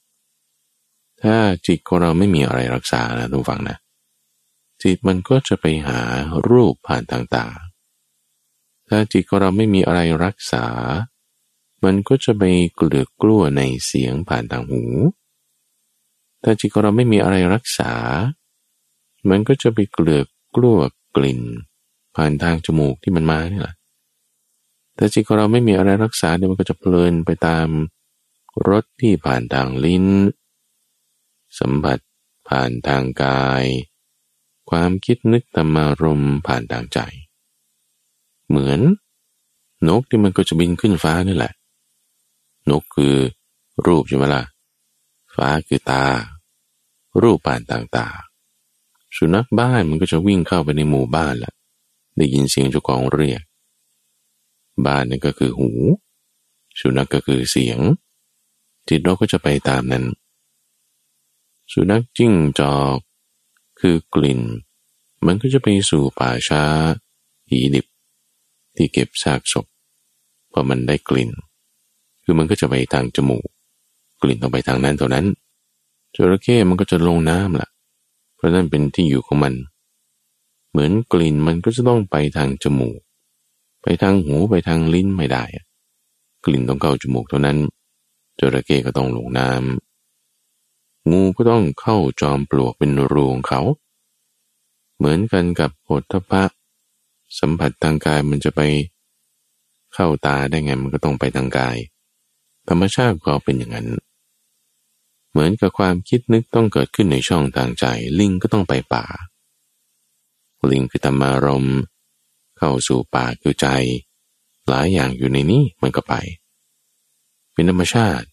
[1.22, 3.76] ถ้าจิตของเราไม่มีอะไรรักษานะทุกฝังนะ
[4.82, 6.00] จิตมันก็จะไปหา
[6.48, 10.64] รูปผ่านต่างๆ ถ้าจิตของเราไม่มีอะไรรักษา
[11.84, 12.42] มันก็จะไป
[12.74, 14.82] เกลือกลั้วในเสียงผ่านทางหู
[16.42, 17.92] ถ้าจิตของเราไม่มีอะไรรักษา
[19.30, 20.78] มันก็จะไปเกลือกกลั้ว
[21.16, 21.40] กลิ่น
[22.16, 23.74] ผ่านทางจมูกที่มันมานี่แหละ
[24.96, 27.68] แต่จิตของเราไม่มีอะไรรักษาเดี๋ยวมันก็จะเพลินไปตาม
[28.68, 30.06] รสที่ผ่านทางลิ้น
[31.58, 31.98] สัมผัส
[32.48, 33.64] ผ่านทางกาย
[34.70, 36.98] ความคิดนึกธรรมารมผ่านทางใจ
[38.48, 38.80] เหมือน
[39.88, 41.52] นกที่มันก็จะบินขึ้นฟ้านี่แหละ
[42.70, 43.16] นกคือ
[43.86, 44.42] รูปใช่ไหมล่ะ
[45.34, 46.04] ฟ้าคือตา
[47.22, 48.20] รูปผ่านต่าง
[49.16, 51.52] สุนัขบ้านมันก็จะวิ่งเข้าไปในหมู่บ้านละ
[52.16, 53.42] ได้ยินเสียงเจ้าของเรียก
[54.86, 55.70] บ้านนั่นก็คือหู
[56.80, 57.78] สุนัขกก็คือเสียง
[58.88, 60.04] จิตเราก็จะไปตามนั้น
[61.72, 62.98] สุนัขจิ้งจอก
[63.80, 64.40] คือกลิ่น
[65.26, 66.62] มันก็จะไปสู่ป่าช้า
[67.48, 67.86] หีดิบ
[68.76, 69.66] ที่เก็บซากศพ
[70.52, 71.30] พอมันได้กลิ่น
[72.24, 73.48] คือมันก็จะไปทางจมูก
[74.22, 75.26] กลิ่นต้องไปทางนั้นเท่านั้น
[76.14, 77.68] จระเข้มันก็จะลงน้ำละ่ะ
[78.34, 79.54] เพราะนั่นเป็นที่อยู่ของมัน
[80.70, 83.00] เหมือนกลิ่นมันก็จะต้องไปทางจมูก
[83.82, 85.44] ไปทางหูไปทางลิ้นไม่ได้
[86.44, 87.58] กลิ่นต้องเข้าจมูกเท่านั้น
[88.38, 93.60] จระเข้ก็ต้องลงน้ำงูก็ต้องเข้าจอมปลวกเป็นรูของเขา
[94.96, 96.42] เหมือนกันกับโหทพะ
[97.38, 98.60] สัมผัสทางกายมันจะไป
[99.94, 101.76] เข้าตาได้ไงมันก็ต้องไปทางกาย
[102.68, 103.88] ธรรมชาติก็เป็นอย่างนั้น
[105.30, 107.84] เหมือนกับความคิดนึกต้องเกิดขึ้นในช่องทางใจ
[108.18, 109.04] ลิงก็ต้องไปป่า
[110.70, 111.66] ลิงคือธรรมารม
[112.64, 113.66] เข้าสู่ป่าคือใจ
[114.68, 116.14] หลายอย่างอยู่ในนี้มันก็ไป
[117.52, 118.26] เป็นธรรมชาติ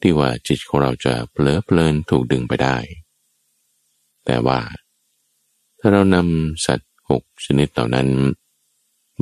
[0.00, 2.76] ที่ว่าจิตของเราจะเผลอเพลินถูกดึงไปได้
[4.24, 4.60] แต่ว่า
[5.78, 8.08] ถ้าเรานำสัตว์หกชนิดเหล่านั้น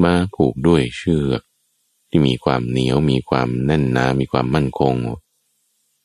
[0.02, 1.42] มาผูกด้วยเชือก
[2.08, 4.94] ที่มีความเหนียวมีความแน่นหนา มีความมั่นคง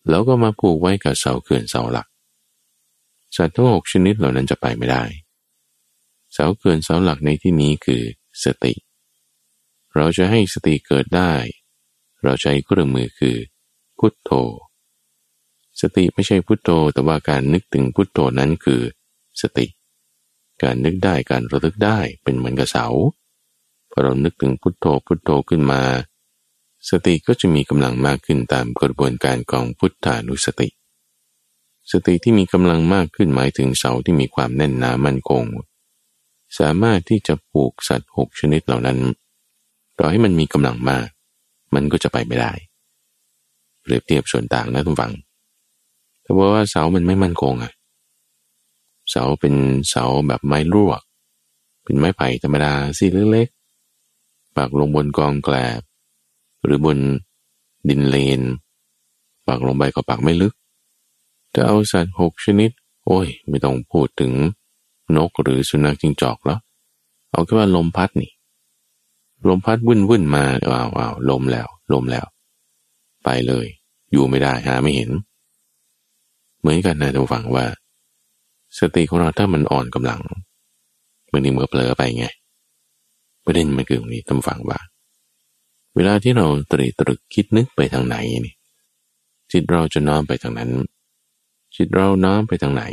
[0.10, 2.08] แล้วก็มาผูกไว้กับเสาเขื่อนเสาหลัก
[3.36, 5.04] สัตว์ทั้งหกชนิดเหล่านั้นจะไปไม่ได้
[6.34, 8.04] เสาเขื่อนเสาหลักในที่นี้คือ
[8.44, 8.74] สติ
[9.96, 11.34] เราจะให้สติเกิดได้
[12.24, 13.38] เราใช้เครื่องมือคือ
[14.00, 14.32] พุทโธ
[15.82, 18.82] สติไม่ใช่พุทโธ แต่ว่าการนึกถึงพุทโธนั้นคือ
[19.42, 19.66] สติ
[20.64, 22.88] การนึกได้การระลึกได้เป็นเหมือนกับเสา
[23.92, 25.82] พอเรานึกถึงพุทโธพุทโธขึ้นมา
[26.90, 30.68] สติก็จะมีกำลังมากขึ้นตามกระบวนการของพุทธานุสติ
[31.92, 35.44] สติที่มีกำลังมากขึ้นหมายถึงเสาที่มีความแน่นหนามั่นคง
[36.58, 38.98] สามารถที่จะปลูกสัตว์หกชนิดเหล่านั้น
[40.00, 41.08] ต่อให้มันมีกำลังมาก
[41.76, 42.52] มันก็จะไปไม่ได้
[43.82, 45.14] เปรียบเทียบส่วนต่างนะทุกฝัง
[46.24, 47.72] แต่ว่าเสามันไม่มั่นคงอะ
[49.10, 49.54] เสาเป็น
[49.90, 51.02] เสาแบบไม้ลวก
[51.84, 55.82] เป็นไม้ไผ่ธรรมดาสี่เล็กๆปักลงบนกองแกลบ
[56.64, 56.98] หรือบน
[57.90, 58.42] ดินเลน
[59.48, 60.54] ปักลงไปก็ปักไม่ลึก
[61.56, 62.72] จะเอาสัตว์หกชนิด
[63.06, 64.32] โอ้ย ไม่ต้องพูดถึง
[65.18, 66.60] นกหรือสุนัขจิงจอกแล้ว
[67.32, 68.32] เอาแค่ว่าลมพัดนี่
[69.48, 72.26] ลมพัดวุ่นวุ่นมาอ้าวอ้าวลมแล้ว ลมแล้ว
[73.24, 73.66] ไปเลย
[74.12, 75.10] อยู่ไม่ได้หาไม่เห็น
[76.60, 77.66] เหมือนกันนะทุกฝังว่า
[78.80, 80.22] สติของเราถ้ามันอ่อนกำลัง
[81.32, 82.26] มันนี่เมื่อเผลอไปไง
[83.46, 84.80] ประเด็นมันคือตรงนี้ทำฝังว่า
[85.96, 88.56] เวลาที่เราตรีตรึกคิดนึกไปทางไหนนี่
[89.52, 90.72] จิตเราจะน้อมไปทางนั้น
[91.76, 92.84] จิตเราน้อมไปทางไหน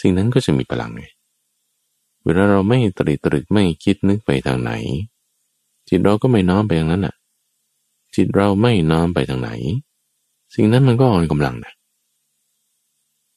[0.00, 1.04] สิ่งนั้นก็จะมีพลังไง
[2.24, 4.72] เวลาเราไม่ตรีตรึกไม่คิดนึกไปทางไหน
[5.88, 7.14] จิตเราก็ไม่น้อมไปทางนั้นอะ
[8.14, 9.50] จิตเราไม่น้อมไปทางไหน
[10.54, 11.72] สิ่งนั้นมันก็อ่อนกำลังนะ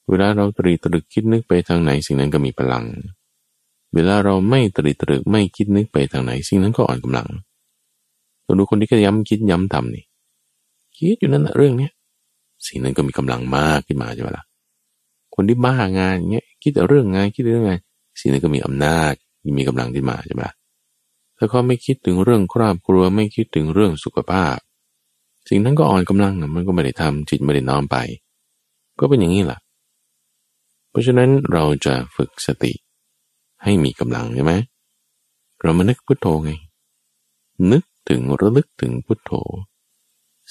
[0.09, 2.85] เวลาเราตรีตรึกคิดนึกไปทางไหน สิ่งนั้นก็มีพลัง
[3.93, 7.27] เวลาเราไม่ตรีตรึกไม่คิดนึกไปทางไหน สิ่งนั้นก็อ่อนกำลัง
[8.45, 10.03] ลองดูคนที่ก็ย้ำคิดย้ำทำนี่
[10.97, 11.91] คิดอยู่นั่นแหะเรื่องเนี้ย
[12.67, 14.45] สิ่งนั้นก็มีกำลังมากขึ้นมาใช่ไหมล่ะ
[15.35, 17.79] คนที่บ้างานเงี้ยคิดแต่เรื่องงานคิดเรื่องงาน
[18.19, 19.13] สิ่งนั้นก็มีอำนาจ
[19.57, 20.43] มีกำลังขึ้นมาใช่ไหม
[21.37, 24.55] ถ้าเขาไม่คิดถึงเรื่องครอบครัวไม่คิดถึงเรื่องสุขภาพ
[25.49, 27.97] สิ่งนั้นก็อ่อนกำลังมันก็ไม่ได้ทำจิตไม่ได้น้อมไป
[28.99, 29.59] ก็เป็นอย่างนี้แหละ
[30.89, 32.73] เพราะฉะนั้นเราจะฝึกสติ
[33.63, 34.53] ให้มีกำลังใช่ไหม
[35.61, 36.51] เรามานึกพุทโธไง
[37.71, 39.31] นึกถึงระลึกถึงพุทโธ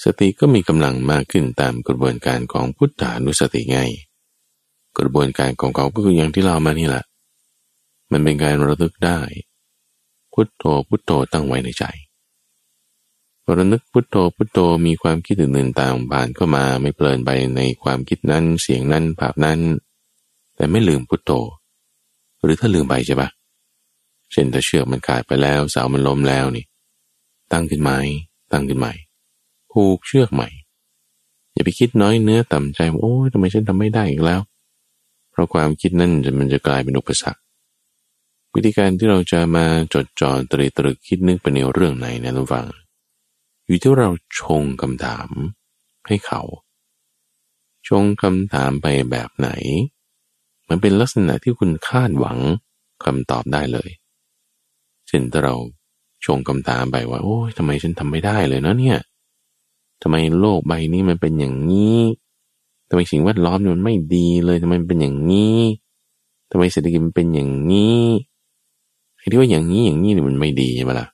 [0.03, 3.79] สติก็มีกำลังมากขึ้นตามกระบวนการของพุทธานุสติไง
[4.97, 7.03] กระบวนการของเขาก็คืออย่างที่เรามานี่แหละ
[8.11, 9.19] มันเป็นการระลึกได้
[10.33, 11.85] พุทโธพุทโธตั้งไว้ในใจ
[13.43, 19.59] พอระลึกพุทโธพุทโธมีความคิดอื่นๆต่างผ่านเข้ามาไม่เพลินไปในความคิดนั้นเสียงนั้นภาพนั้น
[20.55, 21.31] แต่ไม่ลืมพุทโธ
[22.43, 23.29] หรือถ้าลืมไปใช่ปะ
[24.31, 26.65] เช่นถ้าเชือกมันขาดไปแล้วเสามันล้มแล้วนี่
[27.51, 27.99] ตั้งขึ้นใหม่
[28.51, 28.93] ตั้งขึ้นใหม่
[29.71, 30.49] ผูกเชือกใหม่
[31.53, 34.41] อย่าไปคิดน้อยเนื้อต่ำใจโอ้ยทำไมฉันทำไม่ได้อีกแล้ว
[35.31, 37.41] เพราะความคิดนั่นจะมันจะกลายเป็นอุปสรรค
[38.55, 42.67] วิธีการที่เราจะมาจดจ่อตรีตรึกคิดนึกไปในเรื่องไหนนะทุกฝัง
[43.65, 45.27] อยู่ที่เราชงคำถาม
[46.07, 46.41] ให้เขา
[47.87, 49.49] ชงคำถามไปแบบไหน
[50.69, 52.39] มันเป็นลักษณะที่คุณคาดหวัง
[53.05, 53.89] คำตอบได้เลย
[55.07, 55.55] เช่นถ้าเรา
[56.25, 58.99] ชงคำถามไปว่า โอ้ยทำไมฉันทำไม่ได้เลยเนาะเนี่ย
[60.01, 61.99] ทำไมโลกใบนี้มันเป็นอย่างนี้
[62.89, 65.59] ทำไมสิ่งแวดล้อมมันไม่ดีเลยทำไมมันเป็นอย่างนี้
[66.51, 68.03] ทำไมเศรษฐกิจมันเป็นอย่างนี้
[69.31, 71.07] ที่ว่าอย่างนี้อย่างนี้นี่มันไม่ดีใช่ไหมล่ะ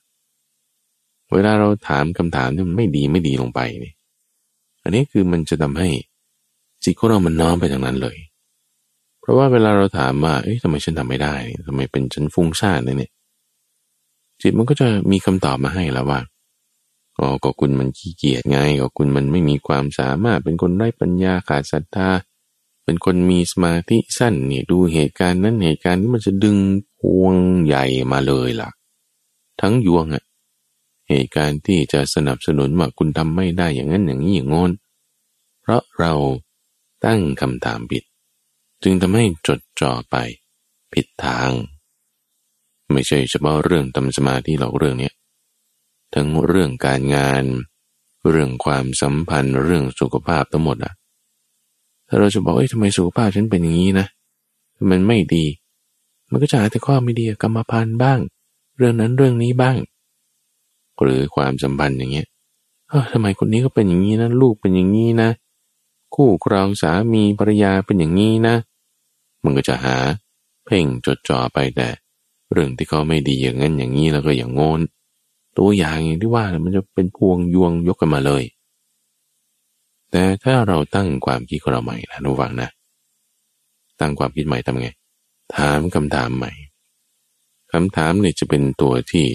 [1.34, 3.92] เวลาเราถามคำถามที่มันไม่ดีไม่ดีลงไปนี่
[4.82, 5.88] อันนี้คือมันจะทำให้
[6.84, 8.16] จิตของเรามันน้อมไปทางนั้นเลย
[9.20, 11.34] เพราะว่าเวลาเราถามว่าเอ๊ะทำไมฉันทำไม่ได้
[11.66, 13.10] ทำไมเป็นฉันฟุ้งซ่านเนี่ย
[14.40, 16.20] จิตมันก็จะมีคำตอบมาให้แล้วว่า
[17.18, 22.08] อ๋อก็คุณมันขี้เกียจไงก็คุณมันไม่มีความสามารถเป็นคนไร้ปัญญาขาดศรัทธา
[22.90, 26.56] เป็นคนมีสมาธิสั้นเนี่ยดูเหตุการณ์นั้นเหตุการณ์นี้มันจะดึง
[26.98, 28.70] พวงใหญ่มาเลยล่ะ
[29.60, 30.24] ทั้งยวงอะ
[31.08, 34.70] เหตุการณ์ที่จะสนับสนุนว่าคุณทำไม่ได้อย่างนั้นอย่างนี้อย่างงอน
[35.60, 36.12] เพราะเรา
[37.04, 38.04] ตั้งคำถามผิด
[38.82, 40.16] จึงทำให้จดจ่อไป
[40.92, 41.50] ผิดทาง
[42.92, 45.10] ไม่ใช่เฉพาะเรื่องทำสมาธิหรอกเรื่องนี้
[46.14, 47.44] ทั้งเรื่องการงาน
[48.30, 50.94] เรื่องความสัมพันธ์เรื่องสุขภาพทั้งหมดอะ
[52.18, 54.06] เราจะบอกเอ้ยทำไมสุขภาพฉันเป็นอย่างนี้นะ
[54.90, 55.44] มันไม่ดี
[56.30, 58.18] มันก็จะหาแต่ข้อไม่ดีกรรมพันธ์บ้าง
[58.76, 59.76] เรื่องนั้นเรื่องนี้บ้าง
[61.02, 62.26] หรือความสัมพันธ์อย่างเงี้ย
[62.88, 65.30] เออทำไมคนนี้ก็เป็นอย่างนี้นะลูกเป็นอย่างนี้นะ
[66.14, 68.54] คู่ครองสามีภรรยาเป็นอย่างนี้นะ
[69.44, 69.96] มันก็จะหา
[70.64, 71.88] เพ่งจดจ่อไปแต่
[72.52, 74.80] เรื่องที่เขาไม่ดีอย่างนั้นอย่างนี้แล้วก็อย่างงน
[75.58, 78.42] ตัวอย่างอย่างที่ว่ามันจะเป็นพวงยวงยกกันมาเลย
[80.10, 82.70] แต่ถ้าเราตั้งความคิดของเราใหม่นะนุวังนะ
[84.00, 84.88] ตั้งความคิดใหม่ทำไง
[85.56, 86.52] ถามคำถามใหม่
[87.72, 89.26] คำถามเนี่ยจะเป็นตัวที่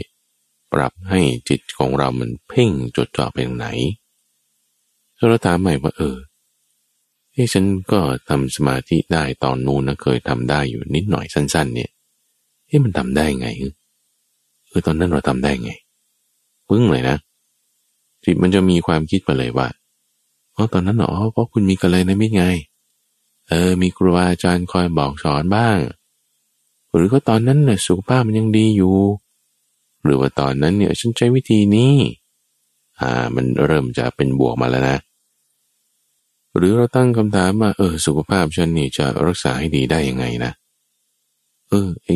[0.74, 3.68] ปรับให้จิตของเรามันเพ่งจดจ่อไปไหน
[5.18, 6.18] ถ้าเราถามใหม่ว่าเออ
[7.34, 11.92] เฮ้ฉันก็ทำสมาธิได้ตอนนู้นนะเคยทำได้อยู่นิดหน่อยสั้น ๆ เนี่ย
[12.68, 13.48] เฮ้มันทำได้ไง
[14.68, 15.72] เออตอนนั้นเราทำได้ไง
[16.70, 17.18] ปึ้งเลยนะ
[18.24, 19.68] จิตมันจะมีความคิดมาเลยว่า
[20.56, 22.44] อ๋อตอนนั้นอ๋อเพราะคุณมีกันเลยนะมิไง
[23.50, 25.78] เออ มีครูอาจารย์คอยบอกสอนบ้าง
[26.94, 28.96] หรือก็ตอนนั้นเนี่ยสุขภาพมันยังดีอยู่
[30.04, 31.94] หรือว่าตอนนั้นเนี่ยฉันใช้วิธีนี้
[33.00, 34.98] อ่า มันเริ่มจะเป็นบวกมาแล้วนะ
[36.56, 40.52] หรือเราตั้งคำถามว่าเออ สุขภาพฉันนี่จะรักษาให้ดีได้ยังไงนะ
[41.70, 42.10] เออไอ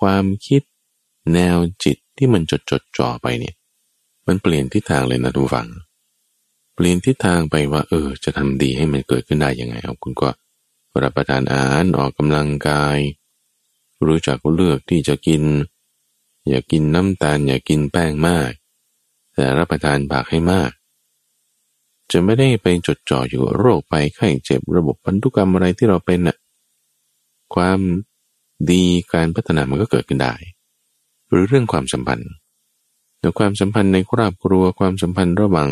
[0.00, 0.62] ความคิด
[1.34, 3.54] แนวจิตที่มันจดจดจ่อไปเนี่ย
[4.26, 5.68] มันเปลี่ยนทิศทางเลยนะทุกฝัง
[6.82, 10.28] เปลี่ยนทิศทางไปว่า เออ จะทำดีให้มันเกิดขึ้นได้ยังไงเอาคุณก็
[11.02, 12.98] รับประทานอาหารออกกำลังกาย
[14.06, 15.42] รู้จักเลือกที่จะกิน
[16.48, 18.50] อย่ากินน้ำตาล อย่ากินแป้งมาก
[19.34, 20.70] แต่รับประทานผักให้มาก
[22.10, 26.36] จะไม่ได้ไปจดจ่ออยู่โรคไปไข้เจ็บระบบพันธุกรรมอะไรที่เราเป็นน่ะ
[27.54, 27.80] ความ
[28.70, 30.34] ดีการพัฒนามันก็เกิดขึ้นได้
[31.28, 32.30] หรือเรื่องความสัมพันธ์
[33.18, 35.70] แต่ความสัมพันธ์ในครอบครัวความสัมพันธ์ระหว่าง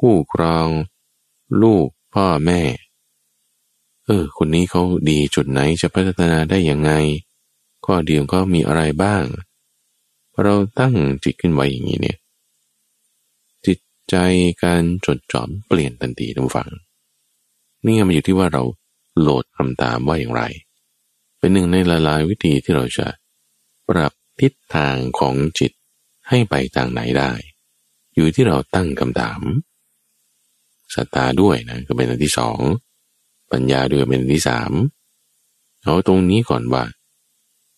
[0.00, 0.68] คู่ครอง
[1.62, 2.62] ลูกพ่อแม่
[4.06, 6.92] เออ คนนี้เขาดีจุดไหนจะพัฒนาได้ยังไง
[7.86, 9.24] ข้อดีของเขามีอะไรบ้าง
[10.42, 12.18] เราตั้งจิตขึ้นไว้อย่างนี้เนี่ย
[13.66, 13.78] จิต
[14.10, 14.16] ใจ
[14.64, 16.70] การจดจ่อเปลี่ยนทันทีทุกฝัง
[17.86, 18.62] นี่มันอยู่ที่ว่าเรา
[19.18, 20.42] โหลดคำตามว่าอย่างไร
[21.38, 23.06] เป็นหนึ่งในหลายๆวิธีที่เราจะ
[23.88, 25.72] ปรับทิศทางของจิต
[26.28, 27.32] ให้ไปทางไหนได้
[28.14, 29.40] อยู่ที่เราตั้งคำถาม
[30.94, 32.58] ศรัทธาด้วยนะก็เป็นอันที่สอง
[33.52, 34.72] ปัญญาด้วยเป็นอันที่สาม
[35.84, 36.84] เอาตรงนี้ก่อนว่า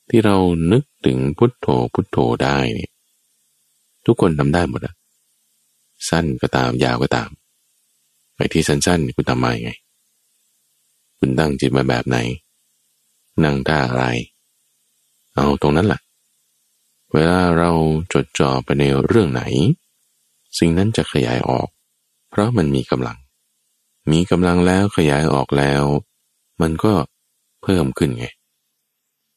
[0.09, 0.37] ที่เรา
[0.73, 2.91] นึกถึงพุทโธพุทโธได้เนี่ย
[4.07, 4.95] ทุกคนทำได้หมดอะ
[6.09, 7.31] สั้นก็ตามยาวก็ตาม
[8.35, 9.73] ไปที่สั้นๆคุณทำมาไง
[11.19, 12.17] คุณตั้งจิตมาแบบไหน
[13.45, 14.05] นั่งท่าอะไร
[15.35, 16.01] เอาตรงนั้นแหละ
[17.13, 17.71] เวลาเรา
[18.13, 19.43] จดจ่อไปในเรื่องไหน
[20.59, 21.69] สิ่งนั้นจะขยายออก
[22.31, 23.19] เพราะมันมีกำลัง
[24.13, 25.85] มีกำลังแล้วขยายออกแล้ว
[26.61, 26.93] มันก็
[27.63, 28.27] เพิ่มขึ้นไง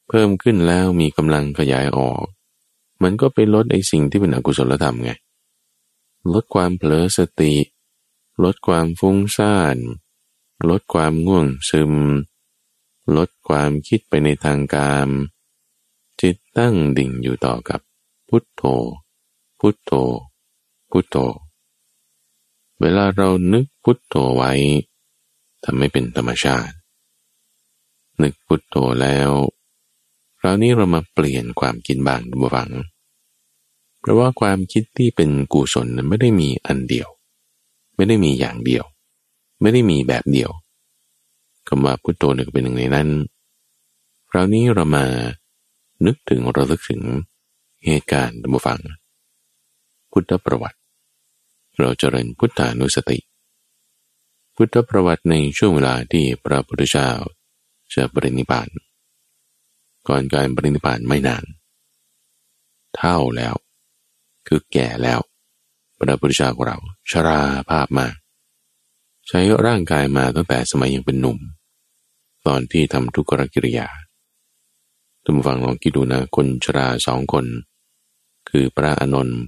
[0.10, 2.25] เพิ่มขึ้นแล้วมีกำลังขยายออก
[3.03, 5.12] มันก็ไปลดไอ้สิ่งที่เป็นอกุศลธรรมไง
[6.34, 7.53] ลดความเผลอสติ
[8.43, 9.77] ลดความฟุ้งซ่าน
[10.69, 11.93] ลดความง่วงซึม
[13.17, 15.08] ลดความคิดไปในทางการ
[16.21, 17.79] จิตตั้งดิ่งอยู่ต่อกับ
[18.29, 18.63] พุทโธ
[19.60, 19.91] พุทโธ
[20.91, 21.17] พุทโธ
[22.81, 24.51] เวลาเรานึกพุทโธไว้
[25.63, 26.75] ทำให้เป็นธรรมชาติ
[28.21, 29.29] นึกพุทโธแล้ว
[30.39, 32.69] คราวนี้เรามาเปลี่ยนความคิดบางดูบัง
[33.99, 37.09] เพราะว่าความคิดที่เป็นกุศลไม่ได้มีอันเดียว
[37.95, 38.86] ไม่ได้มีอย่างเดียว
[39.62, 40.51] ไม่ได้มีแบบเดียว
[41.67, 43.09] คำว่าพุทโธหนึ่งเป็นหนึ่งในนั้น
[44.29, 45.05] คราวนี้เรามา
[46.05, 47.01] นึกถึงระลึกถึง
[47.86, 48.79] เหตุการณ์ดับฟัง
[50.12, 50.79] พุทธประวัติ
[51.79, 53.19] เราจเจริญพุทธานุสติ
[54.55, 57.09] พุทธประวัติในช่วงเวลาที่พระพุทธเจ้า
[57.93, 58.69] จะปรินิพาน
[60.07, 61.43] ก่อนการปรินิพพานไม่นาน
[62.95, 63.55] เท่าแล้ว
[64.47, 65.19] คือแก่แล้ว
[65.99, 66.77] พระพุทธเจ้าของเรา
[67.12, 68.15] ชราภาพมาก
[69.27, 71.38] ใช้ร่างกายมาตั้งแต่สมัยยังเป็นหนุ่ม
[72.47, 73.88] ตอนที่ทำทุกขกิริยา
[75.23, 77.45] ท่านฟังลองคิดดูนะคนชราสองคน
[78.49, 79.39] คือพระอนนท์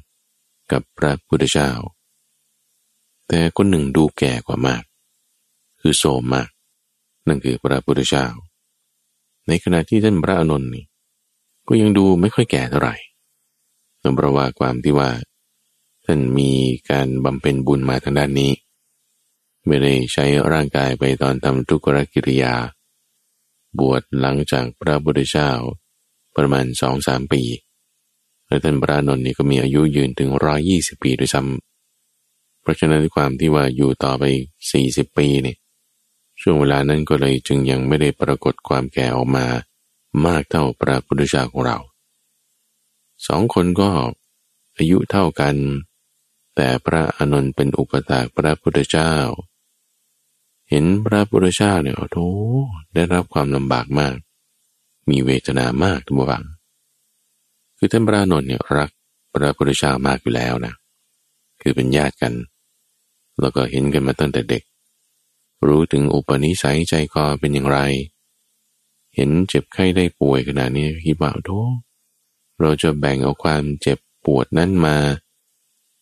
[0.72, 1.70] กับพระพุทธเจ้า
[3.28, 4.84] แต่คนหนึ่งดูแก่กว่ามาก
[5.82, 6.50] คือโสมมาก
[7.28, 8.28] นั่นคือพระพุทธเจ้า
[9.48, 10.86] ในขณะที่ท่านพระอนนท์นี่
[11.68, 12.96] ก็ยังดูไม่ค่อยแก่เท่าไหร่
[14.16, 15.10] เพราะว่าความที่ว่า
[16.06, 16.52] ท่านมี
[16.90, 18.52] การบำเพ็ญบุญมาทางด้านนี้
[19.68, 22.54] ไม่ได้ใช้ร่างกายไปตอนทำทุกขกิริยา
[23.80, 25.52] บวชหลังจากพระพุทธเจ้า
[26.36, 27.42] ประมาณสองสามปี
[28.48, 31.75] และท่านพระนนท์นี่ก็มีอายุยืนถึงร้อยี่สิบปีด้วยซ้ำ
[32.66, 34.24] เพราะฉะนั้นความที่ว่าอยู่ต่อไป
[34.72, 35.58] สี่สิบปีเนี่ย
[36.42, 39.46] ช่วงเวลานั้นก็เลยจึงยังไม่ได้ปรากฏความแก่ออกมา
[40.26, 41.78] มากเท่าพระพุทธเจ้าของเรา
[43.28, 43.90] สองคนก็
[44.78, 45.56] อายุเท่ากัน
[46.56, 49.14] แต่พระอนุนเป็นอุปถากพระพุทธเจ้า
[50.70, 52.20] เห็นพระพุทธเจ้าเนี่ยโอ้โห
[52.94, 54.16] ได้รับความลำบากมาก
[55.10, 56.46] มีเวทนามากทุกฝัง
[57.78, 58.90] คือท่านพระนนท์เนี่ยรัก
[59.34, 60.74] พระพุทธเจ้ามากอยู่แล้วนะ
[61.62, 62.34] คือเป็นญาติกัน
[63.40, 64.64] แล้วก็เห็นกันมาตั้งแต่เด็ก
[65.68, 67.80] รู้ถึงอุปนิสัยใจคอเป็นอย่างไร
[69.16, 71.52] เห็นเจ็บไข้ได้ป่วยขนาดนี้คิดว่าโธ
[72.62, 74.98] เราจะแบ่งเอาความเจ็บปวดนั้นมา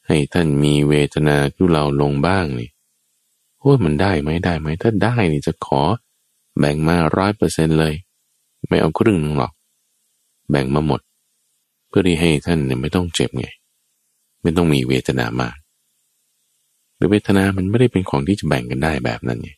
[0.08, 2.70] ให้ท่านมีเวทนาทุเราลงบ้างนี่
[3.60, 5.82] โอ้มันได้ไหมได้ไหมถ้าได้นี่จะขอ
[6.60, 7.94] แบ่งมาร้อยเปอร์เซ็นเลย
[8.68, 9.52] ไม่เอาครึ่งหนึ่งหรอก
[10.50, 11.02] แบ่งมาหมด
[11.88, 13.48] เพื่อที่ให้ท่านเนี่ยไม่ต้องเจ็บไง
[14.42, 15.56] ไม่ต้องมีเวทนามาก
[17.10, 19.52] เวทนา มันไม่ได้เป็นของที่จะแบ่งกันได้แบบนั้นไง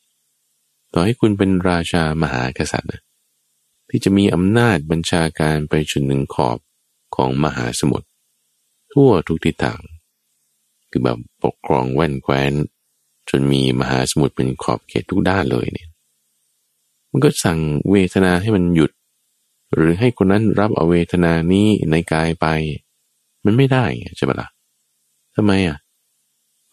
[0.93, 2.91] ต่อให้คุณเป็นราชามหากษัตริย์
[3.89, 6.57] ที่จะมีอำนาจบัญชาการไปจนหนึ่งขอบ
[7.15, 8.07] ของมหาสมุทร
[8.93, 9.81] ทั่วทุกทิศทาง
[10.89, 12.53] คือแบบปกครองแว่นแคว้น
[13.29, 15.89] จนมีมหาสมุทรเป็นขอบเขตทุกด้านเลยเนี่ย
[17.11, 17.59] มันก็สั่ง
[17.91, 18.91] เวทนาให้มันหยุด
[19.73, 22.47] หรือให้คนนั้นรับเอาเวทนานี้ในกายไป
[23.45, 23.85] มันไม่ได้
[24.17, 24.49] ใช่ปะละ่ะ
[25.35, 25.77] ทำไมอะ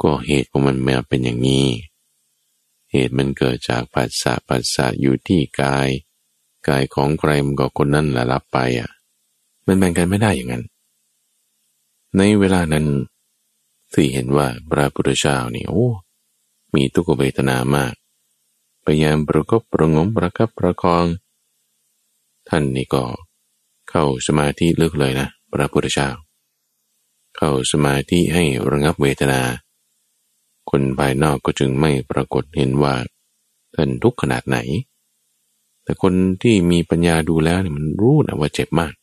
[0.02, 1.66] ก็เหตุของมันมาเป็นอย่างนี้
[2.92, 5.88] เหตุมันเกิดจากปัสสะปัสสะอยู่ที่กาย
[6.68, 8.90] กายของใครมันก็คนนั้นละรับไปอะ
[9.66, 10.64] มันแบ่งกันไม่ได้อย่างนั้น
[12.16, 12.86] ในเวลานั้น
[13.92, 15.88] ที่เห็นว่าพระพุทธเจ้านี่โอ้
[16.74, 17.94] มีทุกขเวทนามาก
[18.84, 21.04] พยายามประกบประงมประคับประคอง
[22.48, 23.04] ท่านนี่ก็
[23.90, 26.08] เข้าสมาธิลึกเลยนะ พระพุทธเจ้า
[27.36, 29.40] เข้าสมาธิให้ระงับเวทนา
[30.70, 32.94] คนภายนอกก็จึงไม่ปรากฏเห็นว่า
[33.74, 34.58] ท่านทุกข์ขนาดไหน
[35.84, 38.94] แต่คนที่มีปัญญาดูแล้วเนี่ยมันรู้นะว่าเจ็บมาก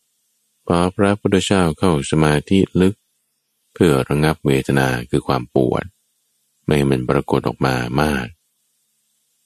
[0.65, 2.95] พอพระพุทธเจ้าเข้าสมาธิลึก
[3.74, 5.86] เพื่อระงับเวทนาคือความปวด
[6.65, 8.26] ไม่มันปรากฏออกมามาก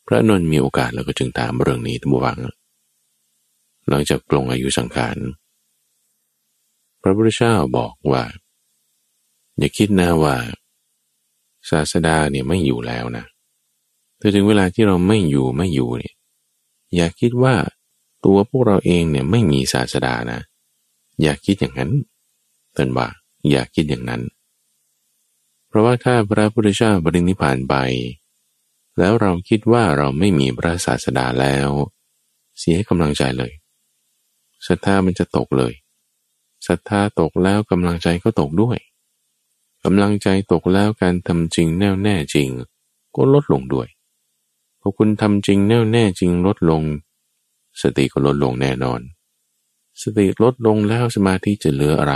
[0.08, 2.40] พระนนท์มีโอกาสแล้วก็จึงถามเรื่องนี้ทั้งหวัง
[3.90, 5.18] หลังจากปลงอายุสังขาร
[7.02, 8.24] พระพุทธเจ้าบอกว่า
[9.58, 10.36] อย่าคิดนะว่า
[11.70, 13.26] ศาสดาเนี่ยไม่อยู่แล้วนะ
[14.18, 16.16] แต่ถึงเวลาที่เราไม่อยู่ไม่อยู่เนี่ย
[16.96, 17.56] อย่าคิดว่า
[18.26, 20.40] ตัวพวกเราเองเนี่ยไม่มีศาสดานะ
[21.22, 21.92] อย่าคิดอย่างนั้น
[22.74, 23.08] เตือนว่า
[23.52, 24.22] อย่าคิดอย่างนั้น
[25.68, 27.76] เพราะว่าถ้าพระพุทธเจ้าบริณิพานไป
[29.00, 31.70] แล้วเราคิดว่าเราไม่มีพระศาสดาแล้ว
[32.60, 33.52] เสียกำลังใจเลย
[34.68, 35.74] ศรัทธามันจะตกเลย
[36.68, 38.78] ศรัทธาตกแล้วกำลังใจก็ตกด้วย
[39.84, 42.50] กำลังใจตกแล้วการทำจริงแน่วแน่จริง
[43.16, 43.88] ก็ลดลงด้วย
[44.80, 46.84] พอคุณทำจริงแน่วแน่จริงลดลง
[47.82, 49.02] สติก็ลดลงแน่นอน
[50.02, 52.16] สติลดลงแล้วสมาธิจะเหลืออะไร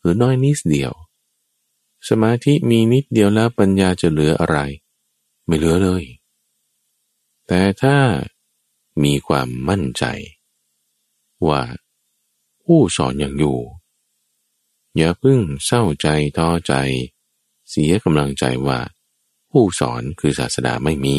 [0.00, 0.92] หรือน้อยนิดเดียว
[2.08, 4.58] สมาธิมีนิดเดียวแล้วปัญญาจะเหลืออะไร
[5.46, 6.04] ไม่เหลือเลย
[7.46, 7.96] แต่ถ้า
[9.04, 10.04] มีความมั่นใจ
[11.48, 11.62] ว่า
[12.64, 13.58] ผู้สอนอย่างอยู่
[14.96, 16.74] อย่าพึ่งเศร้าใจท้อใจ
[17.70, 18.78] เสียกำลังใจว่า
[19.50, 21.18] ผู้สอนคือศาสดาไม่มี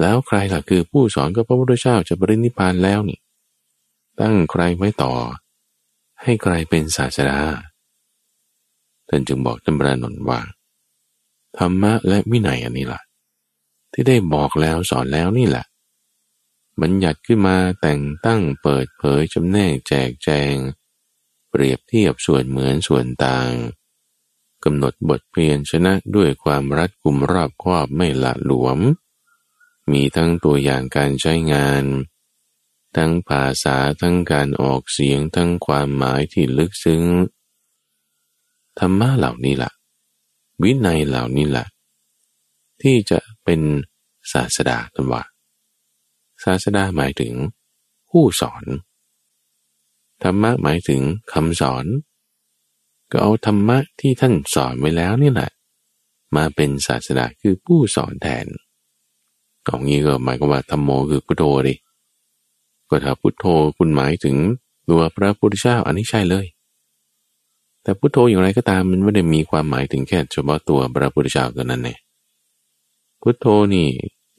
[0.00, 3.20] แล้วใครล่ะคือผู้สอนก็พระพุทธเจ้าจะปรินิพานแล้วนี่
[4.20, 5.12] ตั้งใครไว้ต่อ
[6.22, 7.38] ให้ใครเป็นศาสดา
[9.08, 10.40] ท่านจึงบอกท่านพระนนท์ว่า
[11.58, 13.00] ธรรมะและวินัยอันนี้ล่ะ
[13.92, 15.64] ที่ได้บอกแล้วสอนแล้วนี่แหละ
[16.80, 20.54] บัญญัติขึ้นมาแต่งตั้งเปิดเผยจำแนกแจกแจง
[21.50, 23.52] เปรียบเทียบส่วนเหมือนส่วนต่าง
[24.64, 28.78] กำหนดบทเพียนชนะด้วยความรัดกุมรอบครอบไม่ละหลวม
[29.92, 31.84] มีทั้งตัวอย่างการใช้งาน
[32.96, 37.04] ทั้งภาษาทั้งการออกเสียงทั้งความหมายที่ลึกซึ้ง
[38.78, 39.72] ธรรมะเหล่านี้ละ่ะ
[40.62, 41.66] วินัยเหล่านี้ละ่ะ
[42.82, 43.60] ที่จะเป็น
[44.32, 45.22] ศาสดาตันว่า
[46.44, 47.34] ศาสดาหมายถึง
[48.10, 48.64] ผู้สอน
[50.22, 51.00] ธรรมะหมายถึง
[51.32, 51.84] คำสอน
[53.10, 55.50] ก็เอาธรรมะที่ท่านสอนไว้แล้วนี่แหละ
[56.36, 58.46] มาเป็นศาสดาคือผู้สอนแทน
[59.66, 61.74] ตรงนี้ก็หมายความว่าธรรมโมคือพุทโธดิ
[62.88, 63.44] ก็ถ้าพุทโธ
[63.78, 64.36] คุณหมายถึง
[64.88, 66.46] ตัวพระพุทธเจ้าอันนี้ใช่เลย
[67.82, 71.98] แต่พุทโธอย่างไรก็ตามมันไม่ได้มีความหมายถึงแค่เฉพาะตัวพระพุทธเจ้าตัวนั้นเนี่ย
[73.20, 73.88] พุทโธนี่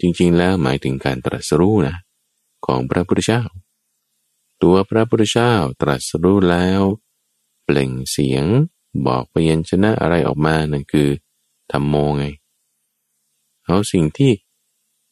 [0.01, 1.95] จริง ๆ แล้วหมายถึงการตรัสรู้นะ
[2.65, 3.41] ของพระพุทธเจ้า
[4.61, 6.81] ตัวพระพุทธเจ้าตรัสรู้แล้ว
[7.63, 8.45] เปล่งเสียง
[9.05, 11.09] บอกพยัญชนะอะไรออกมานั่นคือ
[11.71, 12.23] ธรรมโมไง
[13.65, 14.31] เอาสิ่งที่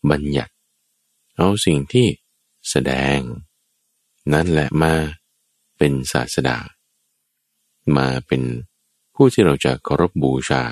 [0.09, 0.53] บัญญัติ
[1.37, 2.07] เอาสิ่งที่
[2.69, 3.19] แสดง
[4.33, 4.93] นั่นแหละมา
[5.77, 6.57] เป็นศาสดา
[7.95, 8.41] มาเป็น
[9.15, 10.63] ผู้ที่เราจะเคารพบูชา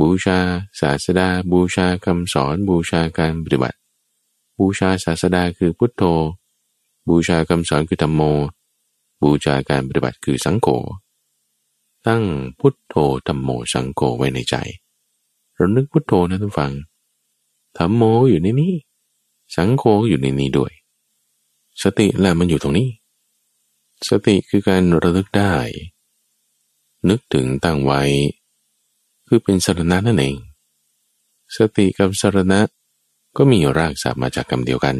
[0.00, 0.38] บูชา
[0.80, 3.78] ศาสดา บูชาคำสอนบูชาการปฏิบัติ
[4.58, 6.02] บูชาศาสดาคือพุทโธ
[7.10, 8.22] บูชาคำสอนคือธรรมโม
[9.22, 10.68] บูชาการปฏิบัติคือสังโฆ
[12.06, 12.24] ตั้ง
[12.58, 12.94] พุทโธ
[13.26, 14.54] ธรรมโมสังโฆไว้ในใจ
[15.54, 16.72] เรานึกพุทโธนะทุกฝัง
[17.78, 18.74] ธรรมโมอยู่ในนี้
[19.56, 20.72] สังโฆอยู่ในนี้ด้วย
[21.82, 22.88] สติแหละมันอยู่ตรงนี้
[24.08, 25.54] สติคือการระลึกได้
[27.08, 28.02] นึกถึงตั้งไว้
[29.26, 30.36] คือเป็นสรณะนั่นเอง
[31.56, 32.60] สติกับสรณะ
[33.36, 34.96] ก็มีรากศัพท์มาจากคำเดียวกัน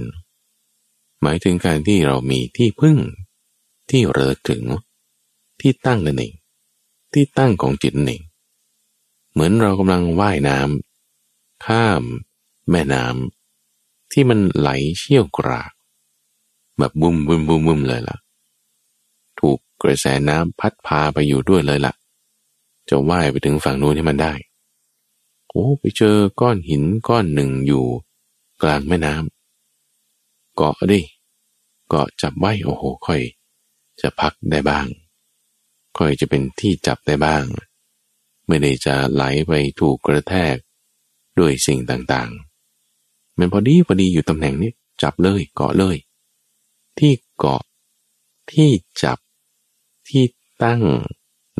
[1.23, 2.99] หมายถึงการที่เรามีที่พึ่ง
[3.91, 4.63] ที่เระถึง
[5.61, 6.35] ที่ตั้งนั่นเอง
[7.13, 8.23] ที่ตั้งของจิตนั่นเอง
[9.33, 12.03] เหมือนเรากำลังว่ายน้ำข้าม
[12.71, 15.73] แม่น้ำที่มันไหลเชี่ยวกราก
[16.79, 18.17] แบบบุ้มบุ้มบุ้มบุ้มเลยล่ะ
[19.41, 21.95] ถูกกระแสน้ำพัดพาไปอยู่ด้วยเลยล่ะ
[22.89, 24.33] จะว่ายไปถึงฝั่งนู้นที่มันได้
[25.49, 27.85] โอ้ไปเจอก้อนหินก้อนหนึ่งอยู่
[28.63, 29.40] กลางแม่น้ำ
[30.63, 31.01] เกาะดิ
[31.89, 33.23] เกาะจับไว้โอ้โหค่อย
[34.01, 34.87] จะพักได้บ้าง
[35.99, 37.45] ค่อยจะเป็นที่จับได้บ้าง
[38.47, 40.57] ไม่ได้จะไหลไปถูกกระแทก
[41.39, 45.97] ด้วยสิ่งต่างๆ มันพอดีพอดีอยู่ตำแหน่งนี้จับเลยเกาะเลย
[46.99, 47.63] ที่เกาะ
[48.53, 48.71] ที่
[49.03, 49.19] จับ
[50.09, 50.25] ที่
[50.63, 50.83] ตั้ง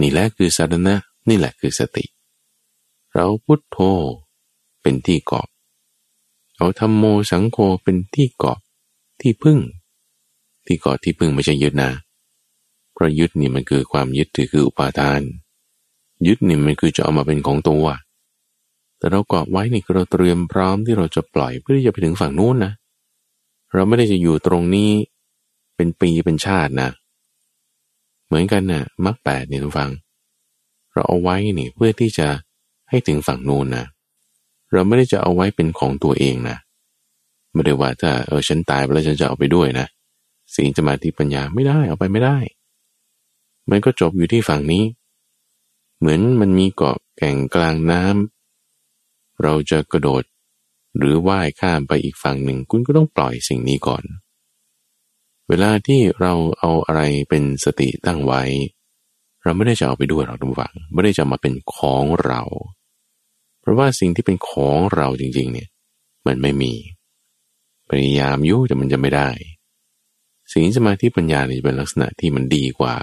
[0.01, 0.95] นี่แหละคือสารณะ
[1.29, 2.05] นี่แหละคือสติ
[3.15, 3.79] เราพุทโธ
[4.83, 5.47] เป็นที่เกาะ
[6.57, 8.59] เราทำโมสังโฆเป็นที่เกาะ
[9.23, 9.59] ที่พึ่ง
[10.67, 11.91] ที่เกาะที่พึ่งไม่ใช่ยึดนะ
[12.93, 15.21] เพราะยึดนี่มันคือความยึดถือคืออุปาทาน
[16.27, 17.87] ยึดนี่มันคือจะเอามาเป็นของตัว
[18.99, 22.73] แต่เราเกาะไว้นี่เราเตรียมพร้อมที่เราจะปล่อยเพื่อที่จะไปถึงฝั่งนู้นนะ
[23.73, 24.91] เราไม่ได้จะอยู่ตรงนี้
[25.77, 26.91] เป็นปีเป็นชาตินะ
[28.27, 29.91] เหมือนกันนะ่ะมรรคแปดนี่ทุกฟัง
[30.93, 32.29] เราเอาไว้นี่เพื่อที่จะ
[32.91, 33.85] ให้ถึงฝั่งนู้นนะ
[34.73, 36.57] เราไม่ได้จะเอาไว้เป็นของตัวเองนะ
[37.53, 39.87] ไม่ได้ว่าถ้าเออฉันตายไปแล้วฉันจะเอาไปด้วยนะ
[40.55, 42.39] สิ่งจะมาที่ปัญญาไม่ได้เอาไปไม่ได้
[43.71, 44.85] มันก็จบอยู่ที่ฝั่งนี้
[45.99, 50.23] เหมือนมันมีเกาะแก่งกลางน้ำเราจะกระโดด
[50.99, 54.05] หรือว่ายข้ามไปอีกฝั่งหนึ่ง คุณก็ต้องปล่อยสิ่งนี้ก่อน
[55.49, 58.43] เวลาที่เราเอาอะไรเป็นสติตั้งไว้
[59.43, 62.43] เราไม่ได้จะเอาไปด้วยหรอกทุกฝังไม่ได้จะมาเป็นของเรา
[63.61, 65.69] เพราะว่าสิ่งที่เป็นของเราจริง ๆ เนี่ย
[66.27, 66.73] มันไม่มี
[67.91, 69.29] พยายามยุ่แต่มันจะไม่ได้
[70.53, 72.97] สิ่งสมาธิปัญญาเนี่ยเป็นลักษณะที่มันดีกว่า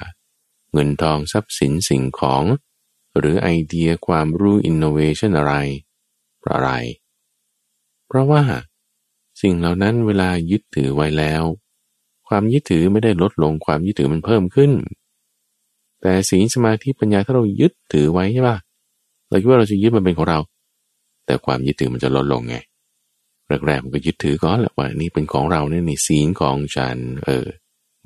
[0.73, 2.43] เงินทองทรัพย์สินสิ่งของ
[3.17, 5.53] หรือไอเดียความรู้อินโนเวชันอะไร
[6.39, 6.71] เพราะอะไร
[8.07, 8.43] เพราะว่า
[9.41, 11.43] สิ่งเหล่านั้นเวลายึดถือไว้แล้ว
[12.27, 14.71] ความยึดถือไม่ได้ลดลงความยึดถือมันเพิ่มขึ้น
[16.01, 18.57] แต่ศีลสมาธิปัญญาถ้าเรายึดถือไว้ใช่ป่ะ
[19.29, 20.39] เราคิดว่าเราจะยึดมันเป็นของเรา
[21.25, 22.55] แต่ความยึดถือมันจะลดลงไง
[23.67, 27.45] แรกๆมันก็ยึดถือก่อนแหละว่านี่เป็นของเราเนี่ยนี่ศีลของฉัน เออ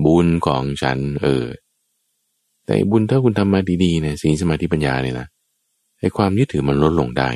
[0.05, 1.45] บุญของฉัน เออ
[2.65, 5.27] แต่บุญถ้าคุณทำมาดีๆเนี่ยศีลสมาธิปัญญาเนี่ยนะ
[5.99, 7.29] ไอ้ความยึดถือมันลดลงได้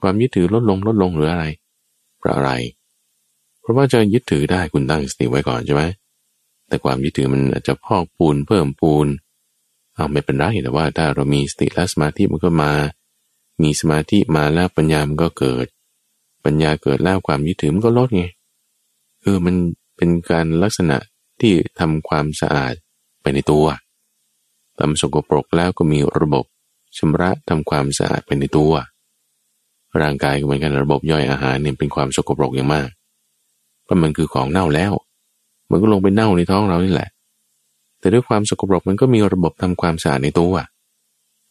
[0.00, 1.46] ความยึดถือลดลงลดลงหรืออะไร
[2.18, 2.52] เพราะอะไร
[3.60, 5.82] เพราะว่าจะยึดถือได้คุณตั้งสติไว้ก่อนใช่ไหม
[6.68, 9.06] แต่ความยึดถือมันอาจจะพอกปูนเพิ่มปูน
[9.94, 12.72] เอาไม่เป็นไรแต่ว่าถ้าเรามีสติและสมาธิมันก็มา
[13.62, 15.66] มีสมาธิมาแล้วปัญญามันก็เกิด
[16.44, 18.24] ปัญญาเกิดแล้วความยึดถือมันก็ลดไง
[19.22, 19.54] เออมัน
[19.96, 20.96] เป็นการลักษณะ
[21.40, 22.74] ที่ทำความสะอาด
[23.22, 23.66] ไปในตัว
[24.78, 26.44] ทำสกปรกแล้วก็มีระบบ
[26.98, 28.72] ชำระทำความสะอาดไปในตัว
[30.00, 32.88] ร่างกายก็เหมือนกันระบบย่อยอาหารเนี่ยเป็นความสกปรกอย่างมาก
[33.84, 34.92] เพราะมันคือของเน่าแล้ว
[35.70, 37.10] มันก็ลงไปเน่าในท้องเรานี่แหละ
[37.98, 40.54] แต่ด้วยความสกปรกมันก็มีระบบทำความสะอาดในตัว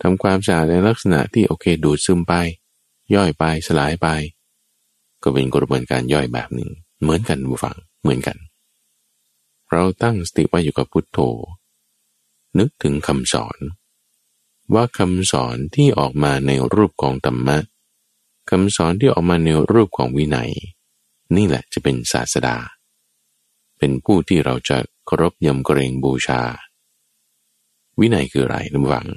[0.02, 2.34] ทำความสะอาดในลักษณะที่โอเคดูดซึมไป
[3.16, 4.08] ย่อยไปสลายไป
[5.24, 6.70] ก็เป็นกระบวนการย่อยแบบหนึ่ง
[7.02, 8.38] เหมือนกันบูฟังเหมือนกัน
[9.72, 11.20] เราตั้งสติไว้อยู่กับพุทโธ
[12.60, 13.58] นึกถึงคำสอน
[14.74, 17.58] ว่าคำสอนที่ออกมาในรูปของธรรมะ
[18.50, 20.52] คำสอนที่ออกมาในรูปของวินัย
[21.36, 22.58] นี่แหละจะเป็นศาสดา
[23.78, 26.42] เป็นผู้ที่เราจะเคารพยำเกรงบูชา
[28.00, 29.08] วินัยคืออะไรนะวัง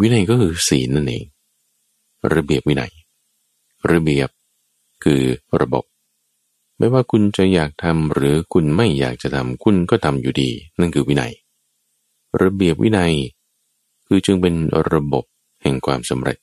[0.00, 1.24] วินัยก็คือศีลนั่นเอง
[2.34, 2.92] ระเบียบวินัย
[3.90, 4.28] ระเบียบ
[5.04, 5.20] คือ
[5.60, 5.84] ระบบ
[6.78, 10.50] ไม่ว่าคุณจะอยากทำหรือคุณไม่อยากจะทำคุณก็ทำอยู่ดี
[10.80, 11.32] นั่นคือวินัย
[12.42, 13.12] ระเบียบวินัย
[14.06, 14.54] คือจึงเป็น
[14.92, 15.24] ระบบ
[15.62, 16.38] แห่งความสำเร็จ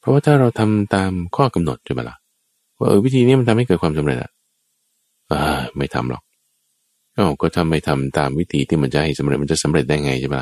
[0.00, 2.16] เพราะว่าถ้าเราทำตามข้อกำหนดใช่ไหมละ่ะ
[2.78, 4.30] ว่าเออวิธีนี้มันทำให้เกิดความสำเร็จอะ
[5.32, 6.22] อ่าไม่ทำหรอก
[7.14, 10.36] เอาก็ทำไม่ทำตามวิธีที่มันจะให้สำเร็จมันจะสำเร็จได้ไงใช่ไหม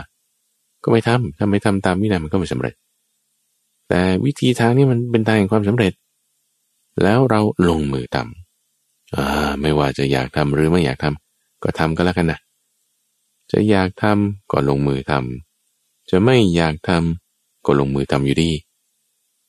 [0.84, 2.74] ก็ไม่ทำถ้าไม่ทำตามวินัยมันก็ไม่สำเร็จ
[3.88, 5.92] แต่วิธีทางนี้มันเป็นทางแห่งความสำเร็จ
[7.02, 12.40] แล้วเราลงมือทำอ่าไม่ว่าจะอยากทำหรือไม่อยากทำก็ทำก็แล้วกันนะ
[13.52, 18.50] จะอยากทำก็ลงมือทำจะไม่อยากทำก็ลงมือทำอยู่ดี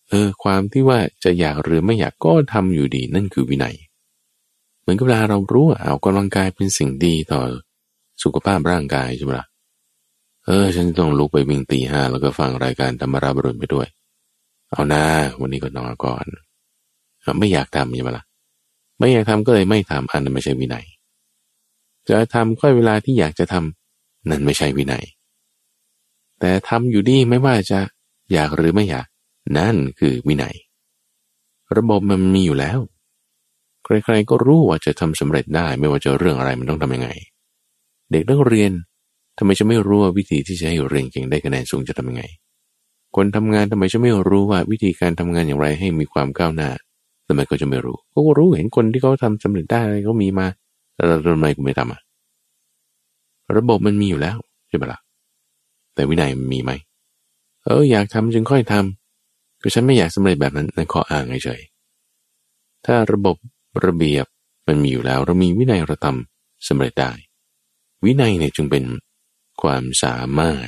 [0.09, 3.75] เออความที่ว่าจะอยากหรือไม่อยากก็ทำอยู่ดีนั่นคือวินัย
[4.81, 7.41] เหมือนกับเวลาเรารู้ว่าเอากำลังกายเป็นสิ่งดีต่อ
[8.23, 9.47] สุขภาพร่างกายใช่ไหมละ่ะ
[10.45, 13.87] เออ ฉันต้องลุกไปวิ่งตีห้าแล้วก็ฟังรายการธรรมราบรุนไปด้วย
[14.71, 15.03] เอานะ
[15.39, 16.25] วันนี้ก็นอนก่อน
[17.39, 18.25] ไม่อยากทำใช่ไหมละ่ะ
[18.99, 20.85] ไม่อยากทำก็เลยไม่ทำอันนั้นไม่ใช่วินัย
[22.09, 25.05] จะทำก็เวลาที่อยากจะทำนั่นไม่ใช่วินัย
[26.39, 27.79] แต่ทำอยู่ดีไม่ว่าจะ
[28.33, 29.07] อยากหรือไม่อยาก
[29.57, 30.55] นั่นคือวินัย
[31.77, 32.79] ระบบมันมีอยู่แล้ว
[33.83, 37.09] ใครๆก็รู้ว่าจะทำสำเร็จได้ ไม่ว่าจะเรื่องอะไรมันต้องทำยังไง
[38.11, 38.71] เด็กนักเรียน
[39.37, 42.23] ทำไมจะไม่รู้ว่าวิธีที่จะให้เรียนเก่งได้คะแนนสูงจะทำยังไง
[43.15, 46.69] คนทำงานทำไมจะไม่รู้ว่าวิธีการทำงานอย่างไรให้มีความก้าวหน้า
[47.31, 50.47] ทำไมก็จะไม่รู้ก็รู้เห็นคนที่เขาทาสำเร็จได้เขามีมา
[50.95, 52.01] แต่เราทำไมกูไม่ทำอะ
[53.57, 54.99] ระบบมันมีอยู่แล้วใช่ไหมล่ะ
[55.93, 56.71] แต่วินัยมันมีไหม
[57.65, 61.61] เอออยากทำจึงค่อยทำก็ฉันไม่อยากสำเร็จแบบนั้นในข้ออ้างเฉย
[62.85, 63.35] ถ้าระบบ
[63.85, 64.25] ระเบียบ
[64.67, 67.11] มันมีอยู่แล้ว เรามีวินัยเราทำสำเร็จได้
[68.05, 68.83] วินัยเนี่ยจึงเป็น
[69.61, 70.67] ความสามารถ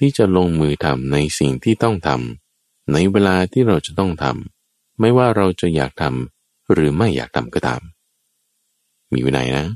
[0.00, 4.59] ที่จะลงมือทำในสิ่งที่ต้องทำในเวลาที่เราจะต้องทำ
[5.00, 7.80] ไม่ว่าเราจะอยากทำหรือไม่อยากทำก็ตาม
[9.12, 9.66] มีวินัยนะ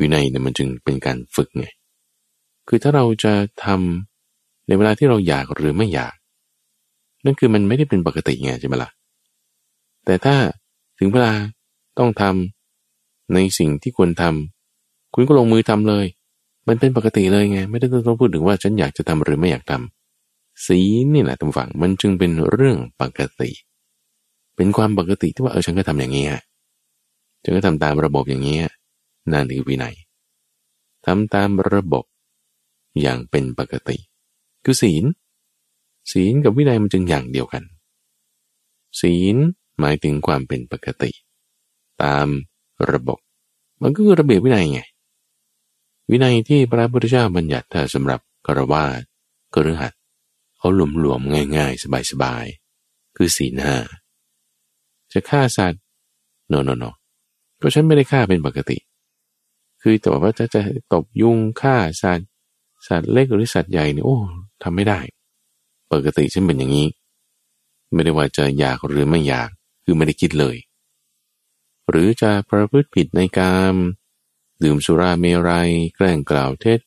[0.00, 1.66] วินัยเนี่ยมันจึงเป็นการฝึกไง
[2.68, 3.32] คือถ้าเราจะ
[3.64, 6.14] ทำในเวลาที่เราอยากหรือไม่อยาก
[7.24, 8.90] นั่นคือมันไม่ได้เป็นปกติไงใช่ไหมละ่ะ
[10.04, 10.34] แต่ถ้า
[10.98, 11.32] ถึงเวลา
[11.98, 16.06] ต้องทำในสิ่งที่ควรทำคุณก็ลงมือทำเลย
[16.68, 20.78] มันเป็นปกติเลยไง ไม่ได้ต้องพูดถึงว่าฉันอยากจะทำหรือไม่อยากทำสี
[21.12, 26.26] นี่แหละทุกฝั่งมันจึงเป็นเรื่องปกติเเป็นความปกติที่ว่าเออฉันก็ทำอย่างนี้
[27.42, 28.58] ฉันก็ทำตามระบบอย่างนี้
[29.32, 29.94] นั่นคือวินัย
[31.06, 32.04] ทำตามระบบ
[33.00, 33.96] อย่างเป็นปกติ
[34.64, 35.04] คือศีล
[36.12, 37.62] ศีลกับวินัยมันจึงอย่างเดียวกัน
[39.00, 39.36] ศีล
[39.80, 41.10] หมายถึงความเป็นปกติ
[42.02, 42.26] ตาม
[42.90, 43.18] ระบบ
[43.82, 44.80] มันก็คือระเบียบวินัยไง
[46.10, 49.00] วินัยที่พระพุทธเจ้าบัญญัติถ้าสำหรับกรวาส
[49.54, 49.92] กฤหัส
[50.58, 51.20] เขาหลวมหลวม
[51.56, 53.76] ง่าย ๆ สบายๆคือศีลห้า
[55.14, 55.80] จะฆ่าสัตว์
[56.48, 56.84] โนโนโน
[57.60, 58.78] ก็ฉันไม่ได้ฆ่าเป็นปกติ
[59.80, 60.60] คือแต่ว่าจะจะ
[60.92, 62.28] ตบยุงฆ่าสัตว์
[62.88, 64.16] สัตว์เล็กหรือสัตว์ใหญ่เนี่ยโอ้
[64.62, 65.00] ทำไม่ได้
[65.92, 66.88] ปกติฉันเป็นอย่างนี้
[67.92, 69.48] ไม่ได้ว่าจะอยากหรือไม่อยาก
[69.84, 70.56] คือไม่ได้คิดเลย
[71.90, 73.72] หรือจะประพฤติผิดในการ
[74.62, 76.80] ดื่มสุราเมรัยแกล้งกล่าวเท็จ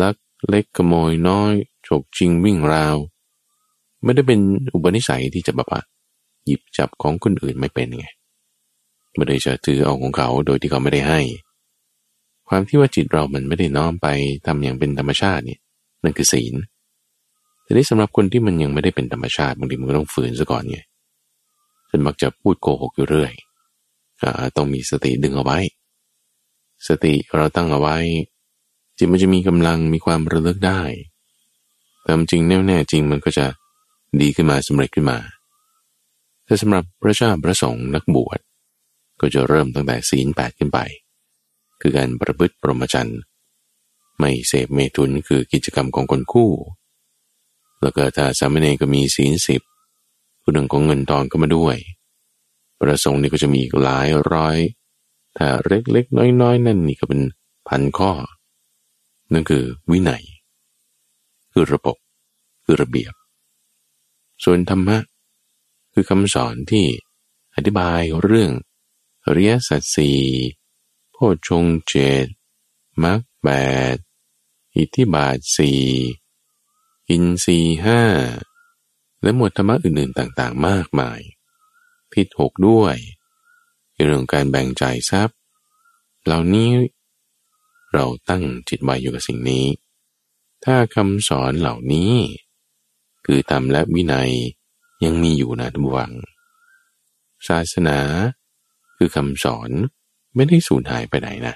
[0.00, 0.16] ลัก
[0.48, 1.54] เล็กขโมยน้อย
[1.86, 2.96] ฉกจิงวิ่งราว
[4.04, 4.40] ไม่ได้เป็น
[4.74, 5.80] อุปนิสัยที่จะแบบว่า
[6.46, 8.06] หยิบจับของคนอื่นไม่เป็นไง
[9.16, 11.20] ไม่ได้จะถือเอาของเขาโดยที่เขาไม่ได้ให้
[12.48, 14.06] ความที่ว่าจิตเรามันไม่ได้น้อมไป
[14.46, 15.58] ทำอย่างเป็นธรรมชาตินี่
[16.02, 16.54] นั่นคือศีล
[17.62, 20.78] แต่นี้สำหรับคนที่มันยังไม่ได้เป็นธรรมชาติบางทีมันก็ต้องฝืนซะก่อนไง
[21.88, 23.32] ฉันมักจะพูดโกหกอยู่เรื่อย
[24.22, 24.24] อ
[24.56, 25.58] ต้องมีสติดึงเอาไว้
[26.88, 27.96] สติเราตั้งเอาไว้
[28.98, 30.82] จิตมันจะมีกำลังมีความระลึกได้
[32.02, 33.46] แต่จริงแน่ๆจริงมันก็จะ
[34.20, 35.18] ดีขึ้นมาสำเร็จขึ้นมา
[36.52, 38.40] แต่สำหรับพระเจ้าพระสงฆ์นักบวช
[39.20, 40.78] ก็จะเริ่มตั้งแต่ศีลแปดขึ้นไป
[41.80, 43.20] คือการประพฤติปรมจันทร์
[44.18, 46.50] ไม่เสพเมตุนคือกิจกรรมของคนคู่
[47.82, 49.62] แล้วก็ถ้าสามเณรก็มีศีลสิบ
[50.42, 51.76] ผู้หนึ่งของเงินทองก็มาด้วย
[52.80, 54.56] ประสงค์นี่ก็จะมีหลายร้อย
[55.36, 57.20] ถ้าเล็กๆน้อยๆ นั่นนี่ก็เป็น
[57.68, 58.12] พันข้อ
[59.32, 60.22] นั่นคือวินัย
[61.52, 61.96] คือระบบ
[62.64, 63.12] คือระเบียบ
[64.44, 64.98] ส่วนธรรมะ
[65.92, 66.86] คือคำสอนที่
[67.54, 68.52] อธิบายเรื่อง
[69.30, 70.12] เรียสัตสี
[71.12, 71.16] โพ
[71.48, 71.92] ชงเจ
[72.24, 72.26] ต
[73.02, 73.48] มักแป
[73.94, 73.96] ด
[74.76, 75.82] อิทธิบาทสี่
[77.10, 78.02] อินสีห้า
[79.22, 81.20] และหมวดธรรมะอื่นๆต่างๆ มากมาย
[82.12, 82.96] พิษหกด้วย
[84.04, 85.38] เรื่องการแบ่งจ่ายทรัพย์
[86.24, 86.70] เหล่านี้
[87.92, 89.66] เราตั้งจิตไว้อยู่กับสิ่งนี้
[90.64, 92.12] ถ้าคำสอนเหล่านี้
[93.26, 94.32] คือธรรมและวินัย
[95.04, 96.12] ยังมีอยู่นะทุกวัง
[97.48, 97.98] ศาสนา
[98.96, 99.70] คือคำสอน
[100.34, 101.54] ไม่ได้สูญหายไปไหนนะ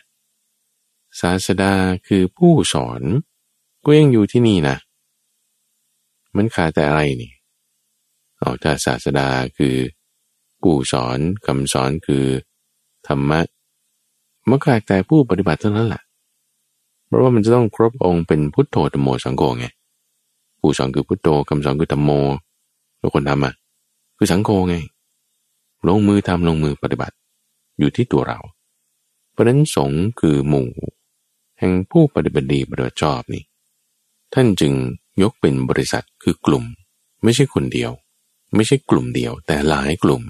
[1.20, 1.72] ศาสดา
[2.06, 3.02] คือผู้สอน
[3.84, 4.76] ก็ยังอยู่ที่นี่นะ
[6.36, 7.32] มันขาดแต่อะไรนี่
[8.38, 9.28] เอาถ้าศาสดา
[9.58, 9.76] คือ
[10.60, 12.24] ผู้สอนคำสอนคือ
[13.06, 13.40] ธรรมะ
[14.48, 16.02] มันขาดแต่ผู้ปฏิบัติเท่านั้นแหละ
[17.06, 19.66] เพราะว่ามันจะต้องครบองค์เป็นพุทโธธรรมโมสังโฆไง
[20.58, 22.10] ผู้สอนคือพุทโธคำสอนคือธรรมโม
[23.06, 23.54] แล้วคนทำอะ
[24.16, 24.76] คือสังโฆไง
[25.88, 27.16] ลงมือทำลงมือปฏิบัติ
[27.78, 28.38] อยู่ที่ตัวเรา
[29.32, 29.90] เพราะนั้นสง
[30.20, 30.70] คือหมู่
[31.58, 33.44] แห่งผู้ปฏิบัติดีปฏิบัติชอบนี่
[34.34, 34.72] ท่านจึง
[35.22, 36.64] ยกเป็นบริษัทคือกลุ่ม
[37.22, 37.90] ไม่ใช่คนเดียว
[38.54, 40.22] ไม่ใช่กลุ่มเดียว แต่หลายกลุ่ม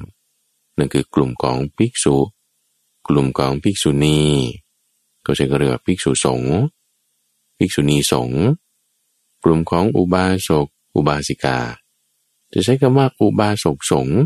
[0.78, 2.16] นั่นคือกลุ่มของภิกษุ
[3.08, 4.20] กลุ่มของภิกษุณี
[5.26, 6.56] ก็ใช้ก็เรียกว่าภิกษุสงฆ์
[7.58, 8.42] ภิกษุณีสงฆ์
[9.44, 11.58] กลุ่มของอุบาสกอุบาสิกา
[12.58, 14.20] จะใช้คำว่าอุบาสกสงฆ์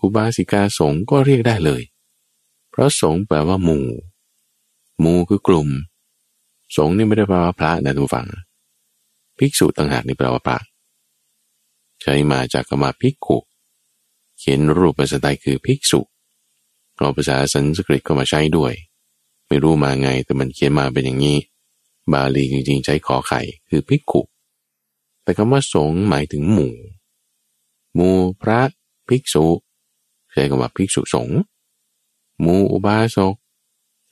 [0.00, 1.82] อุบาสิกาสงฆ์ก็เรียกได้เลย
[2.70, 3.86] เพราะสงฆ์แปลว่าหมู่
[5.00, 5.68] หมู่คือกลุ่ม
[6.76, 8.28] สงฆ์นี่ไม่ได้แปลว่าพระนะทุกฝัง
[9.38, 10.58] ภิกษุต่างหากนี่แปลว่าพระ
[12.00, 13.38] ใช้มาจากคำว่าภิกขุ
[14.38, 16.00] เขียนรูปภาษาไทยคือภิกษุ
[16.96, 18.72] เอาภาษาสันสกฤตก็มาใช้ด้วย
[19.46, 21.38] ไม่รู้มาไงแต่มันเขียนมาเป็นอย่างนี้
[22.12, 24.22] บาลีจริงๆ ใช้ขอไข่คือภิกขุ
[25.22, 26.74] แต่คำว่าสงหมายถึงหมู่
[27.94, 28.60] หมู่พระ
[29.08, 29.46] ภิกษุ
[30.32, 31.38] ใช้คำว่าภิกษุสงฆ์
[32.40, 33.34] หมู่อุบาสก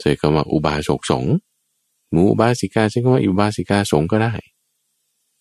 [0.00, 1.34] ใช้คำว่าอุบาสกสงฆ์
[2.10, 4.32] หมู่อุบาสิกาใช้คำว่าอุบาสิกาสงฆ์ก็ได้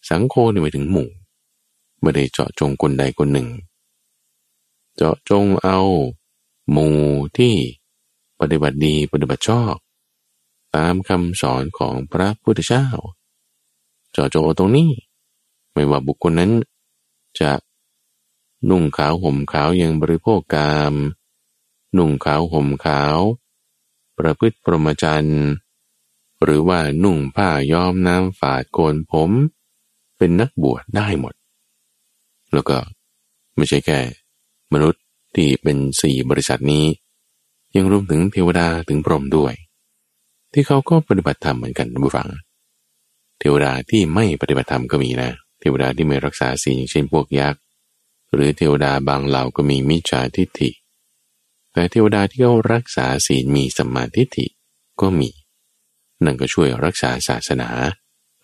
[0.09, 1.09] สังโฆนี่หมายถึงหมู่
[2.01, 3.47] ไม่ได้เจาะจงคนใดคนหนึ่ง
[4.95, 5.79] เจาะจงเอา
[6.71, 6.97] หมู่
[7.37, 7.53] ที่
[8.39, 9.75] ปฏิบัติดีปฏิบัติชอบ
[10.75, 12.87] ตามคำสอนของพระพุทธเจ้า
[14.11, 14.89] เจาะจงตรงนี้
[15.73, 16.51] ไม่ว่าบุคคลนั้น
[17.39, 17.51] จะ
[18.69, 20.93] นุ่งขาวห่มขาวยังบริโภคกาม
[21.97, 23.17] นุ่งขาวห่มขาว
[24.17, 25.45] ประพฤติปรมจันทร์
[26.43, 29.29] หรือว่านุ่งผ้าย้อมน้ำฝาดโกนผม
[30.17, 31.33] เป็นนักบวชได้หมด
[32.53, 32.77] แล้วก็
[33.55, 33.99] ไม่ใช่แค่
[34.73, 35.01] มนุษย์
[35.35, 36.85] ที่เป็นสี่บริษัทนี้
[37.75, 39.53] ยังรวมถึงเทวดาถึงพรหมด้วย
[40.53, 42.29] ที่เขาก็ปฏิบัติธรรมเหมือนกันนะผู้ฟัง
[43.39, 47.61] เทวดาที่ไม่ปฏิบัติธรรมก็มีนะ เทวดาที่ไม่รักษาศีลอย่างเช่นพวกยักษ์
[48.33, 50.69] หรือเทวดาบางเหล่าก็มีมิจฉาทิฏฐิ
[51.71, 54.47] แต่เทวดาที่เขารักษาศีลมีสัมมาทิฏฐิ
[55.01, 55.29] ก็มี
[56.23, 57.69] นั่นก็ช่วยรักษาศาสนา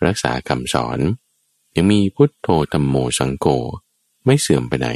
[0.05, 0.99] รักษาคำสอน
[1.75, 3.45] ยังมีพุทโธธรรมโมสังโฆ
[4.25, 4.89] ไม่เสื่อมไปไหน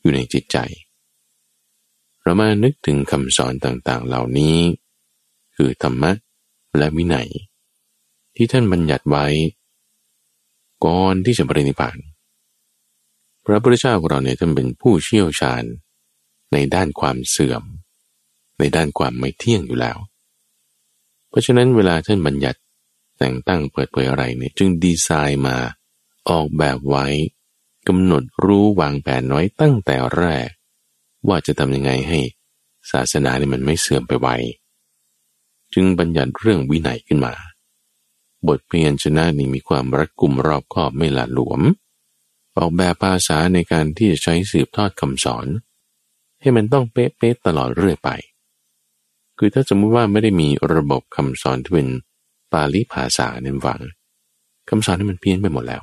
[0.00, 0.58] อยู่ในจิตใจ
[2.22, 4.58] เรามานึกถึงคำสอนต่างๆ เหล่านี้
[5.56, 6.12] คือธรรมะ
[6.76, 7.28] และวินัย
[8.36, 9.26] ที่ท่านบัญญัติไว้
[10.84, 11.96] ก่อนที่จะปรินิพพาน
[13.50, 15.62] พระพุทธเจ้าของเราเนี่ยท่านเป็นผู้เชี่ยวชาญ
[16.52, 17.62] ในด้านความเสื่อม
[18.58, 19.98] ในด้านความไม่เที่ยงอยู่แล้ว
[21.28, 22.60] เพราะฉะนั้นเวลาท่านบัญญัติ
[23.18, 25.56] แต่งตั้งเปิดเผยอะไรเนี่ยจึงดีไซน์มา
[26.28, 27.06] ออกแบบไว้
[27.88, 30.48] กำหนดรู้วางแผนน้อยตั้งแต่แรก
[31.28, 32.20] ว่าจะทำยังไงให้
[32.90, 34.28] ศาสนาเนี่ยมันไม่เสื่อมไปไว
[35.74, 37.34] จึงบัญญัติเรื่องวินัยขึ้นมา
[38.48, 41.62] บทเพียนชนะนี้มีความรัดกุมรอบคอบไม่หละหลวม
[42.58, 45.46] ออกแบบภาษาในการที่จะใช้สืบทอดคำสอน
[46.40, 48.10] ให้มันต้องเป๊ะๆตลอดเรื่อยไป
[49.38, 51.88] คือถ้าสมมติว่าไม่ได้มีระบบคำสอนที่เป็น
[52.52, 53.80] ปาลีภาษาเนี่ยฟัง
[54.68, 55.82] คำสอนนี่มันเพี้ยนไปหมดแล้ว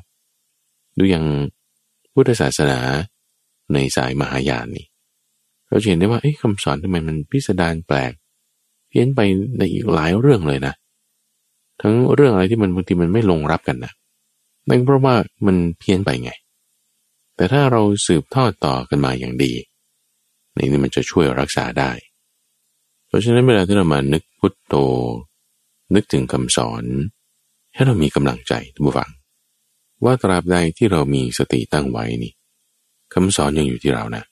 [0.98, 1.26] ดูอย่าง
[2.14, 2.80] พุทธศาสนา
[3.74, 4.86] ในสายมหายานนี่
[5.68, 8.12] เราเห็นได้ว่าคำสอนทำไมมันพิสดารแปลก
[8.88, 9.20] เพี้ยนไป
[9.58, 10.74] ในอีกหลายเรื่องเลยนะ
[11.82, 13.92] ทั้งเรื่องอะไรที่มันบางทีมันไม่ลงรับกันนะ
[14.70, 15.16] นั่นเพราะว่า
[15.46, 16.32] มันเพี้ยนไปไง
[17.36, 19.54] แต่ถ้าเราสืบทอดต่อกันมาอย่างดี
[20.54, 21.92] ในนี้มันจะช่วยรักษาได้
[23.08, 24.76] เพราะฉะนั้นเวลาที่เรามานึกพุทโธ
[25.96, 26.84] นึกถึงคำสอน
[27.74, 29.12] ให้เรามีกำลังใจทุกฝัง
[30.04, 32.34] ว่าตราบใดที่เรามีสติตั้งไว้นี่
[33.14, 34.24] คำสอนยังอยู่ที่เรานะ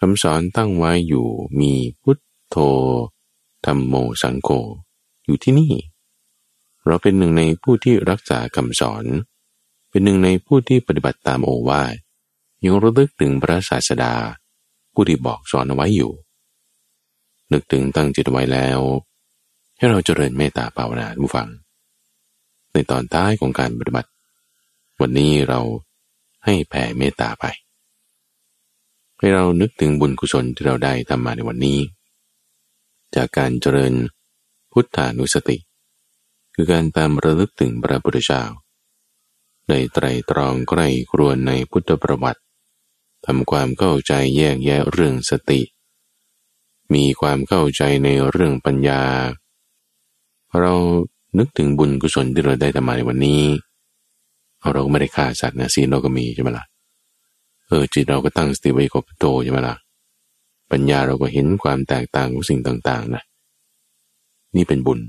[0.00, 1.26] คำสอนตั้งไว้อยู่
[1.60, 1.72] มี
[2.02, 2.18] พุท
[2.48, 2.56] โธ
[3.66, 4.48] ธรรมโมสังโฆ
[5.24, 5.72] อยู่ที่นี่
[6.86, 9.04] เราเป็นหนึ่งในผู้ที่รักษาคำสอน
[9.96, 11.94] เป็นหนึ่งในผู้ที่ปฏิบัติตามโอวาท
[12.64, 14.14] ยังระลึกถึงพระศาสดา
[14.92, 16.12] ผู้ที่บอกสอนเอาไว้อยู่
[17.52, 18.80] นึกถึงตั้งจิตไว้แล้ว
[19.76, 21.48] ให้เราเจริญเมตตาภาวนาผู้ฟัง
[22.72, 24.10] ในตอนท้ายของการปฏิบัติ
[25.00, 25.60] วันนี้เรา
[26.44, 27.44] ให้แผ่เมตตาไป
[29.18, 31.78] ให้เรานึกถึงบุญกุศลที่เราได้ทำมาในวันนี้
[33.14, 33.92] จากการเจริญ
[34.72, 35.56] พุทธานุสติ
[36.54, 38.44] คือการตามระลึกถึงพระพุทธเจ้า
[39.68, 42.40] ได้ไตรตรองใกล้ครวนในพุทธประวัติ
[43.26, 45.60] ทำความเข้าใจแยกแยะเรื่องสติ
[46.94, 49.02] มีความเข้าใจในเรื่องปัญญา
[50.60, 50.72] เรา
[51.38, 53.42] นึกถึงบุญกุศลที่เราได้ทำมาในวันนี้
[54.72, 56.66] เราก็ไม่ได้ฆ่าสัตว์นะศีลเราก็มีใช่ไหมละ่ะ
[57.66, 59.76] เออจิตเราก็ตั้งสติไว้กับโตใช่ไหมละ่ะ
[60.70, 63.22] ปัญญาเราก็เห็นความแตกต่างของสิ่งต่าง ๆนะ
[64.56, 65.00] นี่เป็นบุญ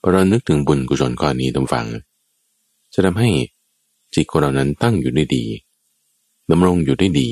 [0.00, 1.86] พอเรานึกถึงบุญกุศลข้อนี้ตรงฟัง
[2.92, 3.30] จะทำให้
[4.14, 5.44] จิตของเรานั้นตั้งอยู่ได้ดี
[6.50, 7.28] ดำรงอยู่ได้ดี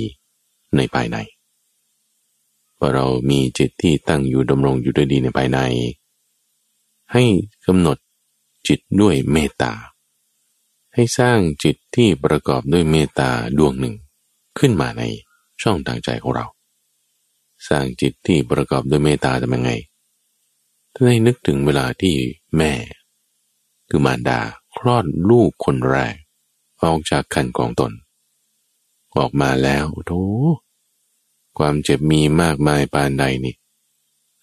[0.76, 1.16] ในภายใน
[2.78, 5.59] พอเรามีจิตที่ตั้งอยู่ดำรงอยู่ได้ดีในภายใน
[7.12, 7.24] ให้
[7.66, 7.96] กำหนด
[8.68, 9.72] จิตด้วยเมตตา
[10.94, 13.94] ให้สร้างจิตที่ประกอบด้วยเมตตาดวงหนึ่ง
[14.59, 15.02] ขึ้นมาใน
[15.62, 16.46] ช่องทางใจของเรา
[17.68, 19.70] สร้างจิตที่ประกอบด้วยเมตตาทำยังไง
[20.94, 22.14] ถ้าให้นึกถึงเวลาที่
[22.57, 22.72] แม่
[23.88, 24.40] คือมารดา
[24.78, 26.14] คลอดลูกคนแรก
[26.82, 27.92] ออกจากคันกองตน
[29.18, 30.12] ออกมาแล้วโธ
[31.58, 33.54] ความเจ็บมีมากมายปานใดนี่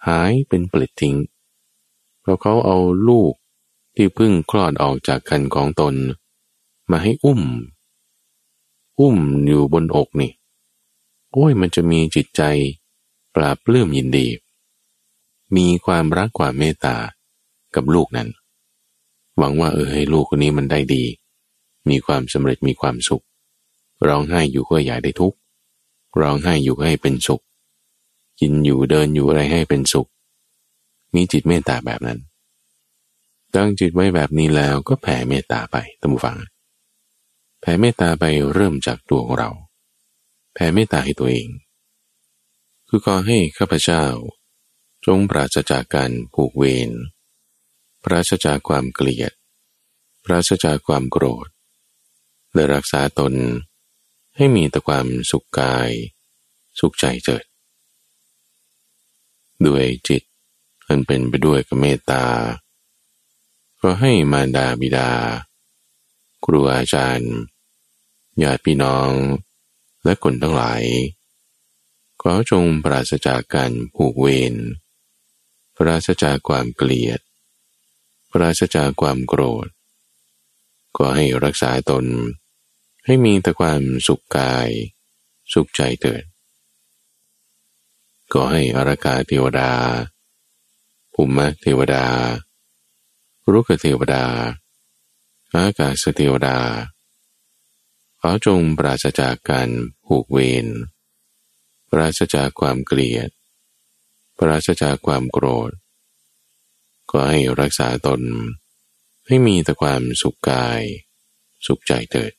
[0.07, 1.15] หายเป็นปลิดทิ้ง
[2.21, 2.77] เพราะเขาเอา
[3.07, 3.33] ลูก
[3.95, 5.95] ที่เพิ่งคลอดออกจากคันของตน
[6.91, 7.41] มาให้อุ้ม
[8.99, 10.31] อุ้มอยู่บนอกนี่
[11.31, 12.41] โอ้ยมันจะมีจิตใจ
[13.35, 14.27] ปราบเลื่อมยินดี
[15.55, 16.97] มีความรักความเมตตา
[17.75, 18.29] กับลูกนั้น
[19.37, 21.03] หวังว่าเออให้ลูกคนนี้มันได้ดี
[21.89, 23.23] มีความสำเร็จมีความสุข
[24.07, 25.37] ร้องไห้อยู่ก็อย่าได้ทุกข์
[26.21, 27.41] ร้องไห้อยู่ก็ให้เป็นสุข
[28.39, 30.07] กินอยู่เดินอยู่อะไรให้เป็นสุข
[31.15, 32.19] มีจิตเมตตาแบบนั้น
[33.55, 36.37] ตั้งจิตไว้แบบนี้แล้วก็แผ่เมตตาไปตั้งฟัง
[37.61, 39.49] แผ่เมตตาไปเริ่มจากตัวของเรา
[40.53, 41.47] แผ่เมตตาให้ตัวเอง
[42.87, 44.03] คือขอให้ข้าพเจ้า
[45.05, 46.91] จงปราศจากการผูกเวร
[48.03, 49.31] ปราศจากความเกลียด
[50.25, 51.47] ปราศจากความโกรธ
[52.53, 53.33] และรักษาตน
[54.35, 55.89] ให้มีแต่ความสุขกาย
[56.79, 57.45] สุขใจเจิด
[59.65, 60.23] ด้วยจิต
[60.87, 62.25] อันเป็นไปด้วยกับเมตตา
[63.81, 65.09] ก็ให้มารดาบิดา
[66.43, 67.33] ครูอาจารย์
[68.41, 69.09] ญาติพี่น้อง
[70.03, 70.83] และคนทั้งหลาย
[72.21, 74.53] ขอจงปราศจากการผูกเวร
[75.75, 77.19] ปราศจากความเกลียด
[78.35, 79.67] ปราศจากความโกรธ
[80.97, 82.05] ก็ให้รักษาตน
[83.05, 84.69] ให้มีแต่ความสุขกาย
[85.53, 86.23] สุขใจเถิด
[88.33, 89.71] ก็ให้อรากาเทวดา
[91.13, 92.05] ภูมิเทวดา
[93.51, 94.25] รุกเทวดา
[95.55, 96.57] อากาศเทวดา
[98.19, 99.69] ขอจงปราศจากการ
[100.05, 100.67] ผูกเวร
[101.89, 103.29] ปราศจากความเกลียด
[104.37, 105.71] ปราศจากความโกรธ
[107.13, 108.21] ก็ให้รักษาตน
[109.27, 110.81] ให้มีแต่ความสุขกาย
[111.65, 112.33] สุขใจเถิด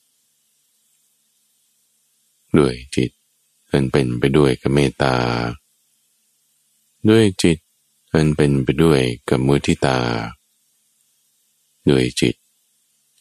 [2.57, 3.11] ด้วยจิต
[3.71, 5.15] อันเป็นไปด้วยกับเมตตา
[7.09, 7.57] ด้วยจิต
[8.13, 9.99] อันเป็นไปด้วยกับมุทิตา
[11.89, 12.35] ด้วยจิต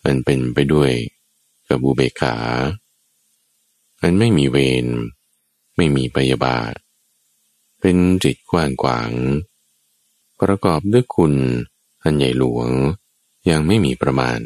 [0.05, 0.93] อันเป็นไปด้วย
[1.69, 2.37] กับอุเบขา
[4.01, 4.87] อันไม่มีเวร
[5.77, 6.75] ไม่มีปยาบาท
[7.81, 9.11] เป็นจิตกว้างขวาง
[10.41, 11.33] ประกอบด้วยคุณ
[12.03, 12.69] อันใหญ่หลวง
[13.51, 14.41] ยังไม่มีประมาณ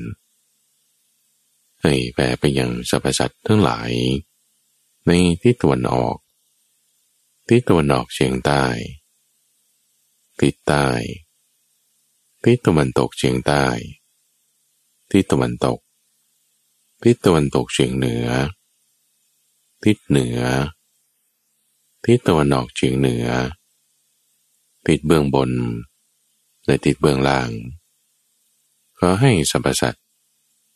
[1.82, 3.90] ให้แผ่ไปยังสรรพสัตว์ทั้งหลาย
[5.06, 5.10] ใน
[5.42, 6.16] ทิศตะวันออก
[7.48, 8.64] ทิศตะวันออกเฉียงใต้
[10.40, 10.88] ทิศใต้
[12.44, 13.64] ทิศตะวันตกเฉียงใต้
[15.10, 15.78] ทิศตะวันตก
[17.02, 18.28] ทิศตะวันตกเฉียงเหนือ
[19.84, 20.40] ทิศเหนือ
[22.04, 23.26] ทิศตะวันออกเฉียงเหนือ
[24.88, 25.50] ทิศเบื้องบน
[26.66, 27.48] และทิศเบื้องล่าง
[28.98, 30.04] ขอให้สรรพสัตว์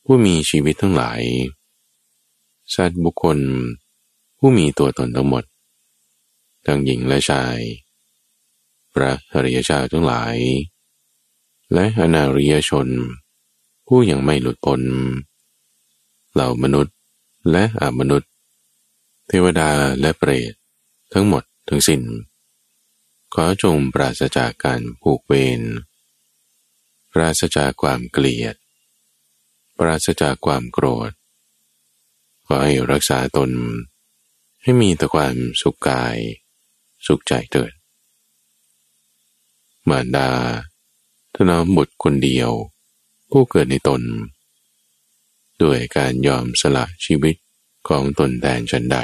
[0.04, 1.20] ผู้มีชีวิตทั้งหลาย
[2.74, 3.38] สัตว์บุคคล
[4.38, 5.44] ผู้มีตัวตนทั้งหมด
[6.66, 7.58] ทั้งหญิงและชาย
[8.94, 10.36] พระอริยเจ้าทั้งหลาย
[11.72, 12.88] และอนาริยชน
[13.86, 14.80] ผู้ยังไม่หลุดพ้น
[16.32, 16.94] เหล่ามนุษย์
[17.50, 18.30] และอมนุษย์
[19.28, 20.52] เทวดาและเปรต
[21.12, 22.02] ทั้งหมดทั้งสิน้น
[23.36, 25.62] ขอจงปราศจากการผูกเวร
[27.12, 28.56] ปราศจากความเกลียด
[29.78, 31.10] ปราศจากความโกรธ
[32.46, 33.50] ขอให้รักษาตน
[34.62, 36.16] ให้มีแต่ความสุขกาย
[37.06, 37.72] สุขใจเถิด
[39.88, 40.30] มารดา
[41.34, 42.50] ถนอมบุตรคนเดียว
[43.30, 44.02] ผู้เกิดในตน
[45.62, 47.36] ด้วยการยอมสละชีวิต
[47.88, 48.98] ของตนแทนฉันใด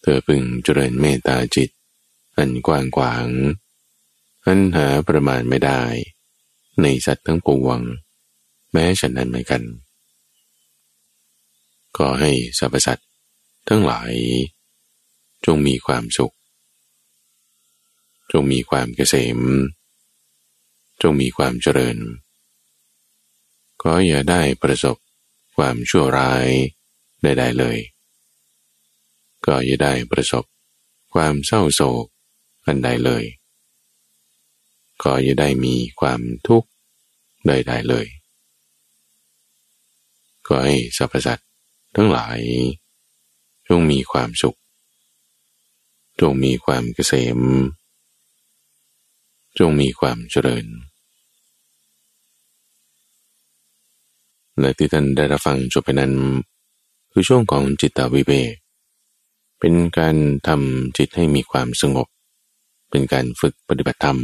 [0.00, 1.70] เธอพึงเจริญเมตตาจิต
[2.36, 3.26] อันกว้างขวาง
[4.46, 5.82] อันหาประมาณไม่ได้
[6.82, 7.80] ในสัตว์ทั้งปวง
[8.72, 9.62] แม้ฉันนั้นเหมือนกัน
[11.96, 13.08] ขอให้สรรพสัตว์
[13.68, 14.12] ทั้งหลาย
[15.46, 16.34] จงมีความสุข
[18.32, 19.38] จงมีความเกษม
[21.02, 21.96] จงมีความเจริญ
[23.80, 24.96] ขออย่าได้ประสบ
[25.56, 26.48] ความชั่วร้าย
[27.22, 27.78] ใดๆเลย
[29.46, 30.44] ก็อย่าได้ประสบ
[31.14, 32.06] ความเศร้าโศก
[32.66, 33.24] อันใดเลย
[35.02, 36.68] ก็อย่าได้มีความทุกข์
[37.46, 38.06] ใดๆเลย
[40.46, 41.48] ก็ให้สรรพสัตว์
[41.96, 42.38] ทั้งหลาย
[43.68, 44.58] จงมีความสุข
[46.20, 47.38] จงมีความเกษม
[49.58, 50.66] จงมีความเจริญ
[54.58, 56.12] และที่ท่านได้รับฟังจบไปนั้น
[57.12, 58.54] คือช่วงของจิตตวิเวก
[59.58, 62.08] เป็นการทำจิตให้มีความสงบ
[62.92, 64.18] เป็นการฝึกปฏิบัติธรรม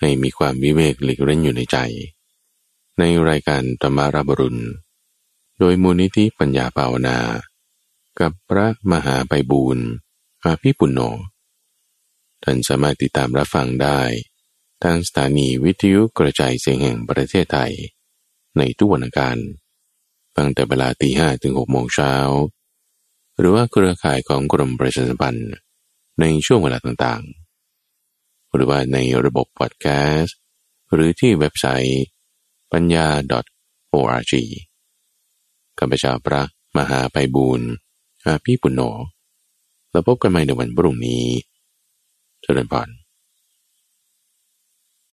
[0.00, 1.78] ให้มีความวิเวกหลีกเล่นอยู่ในใจ
[2.98, 4.62] ในรายการธรรมาราบรุณ
[5.58, 7.18] โดยมูลนิธิปัญญาภาวนา
[8.20, 9.86] กับพระมหาไพบูรณ์
[10.44, 11.00] อาภิปุณโญ
[12.44, 14.00] ท่านสามารถติดตามรับฟังได้
[14.82, 17.72] ทางสถานีวิทยุกระจายเสียงแห่งประเทศไทย
[18.58, 19.38] ในทุกวันอังคาร
[20.36, 22.14] ตั้งแต่เวลาตีห้ถึงหกโมงเช้า
[23.38, 25.50] หรือว่าเครือข่ายของกรมประชาสัมพันธ์
[26.20, 27.37] ในช่วงเวลาต่างๆ
[28.58, 29.86] หรือว่าในระบบพอดแค
[30.16, 30.36] สต์
[30.92, 32.04] หรือที่เว็บไซต์
[32.72, 33.06] ปัญญา
[33.98, 34.32] .org
[35.78, 36.42] ข้าพเจ้าพระ
[36.76, 37.68] มหาไปบูรณ์
[38.24, 38.80] อาพี่ปุณโญ
[39.90, 41.24] แล้วพบกันใหม่ในวันพรุ่งนี้
[42.42, 42.88] เจริญพร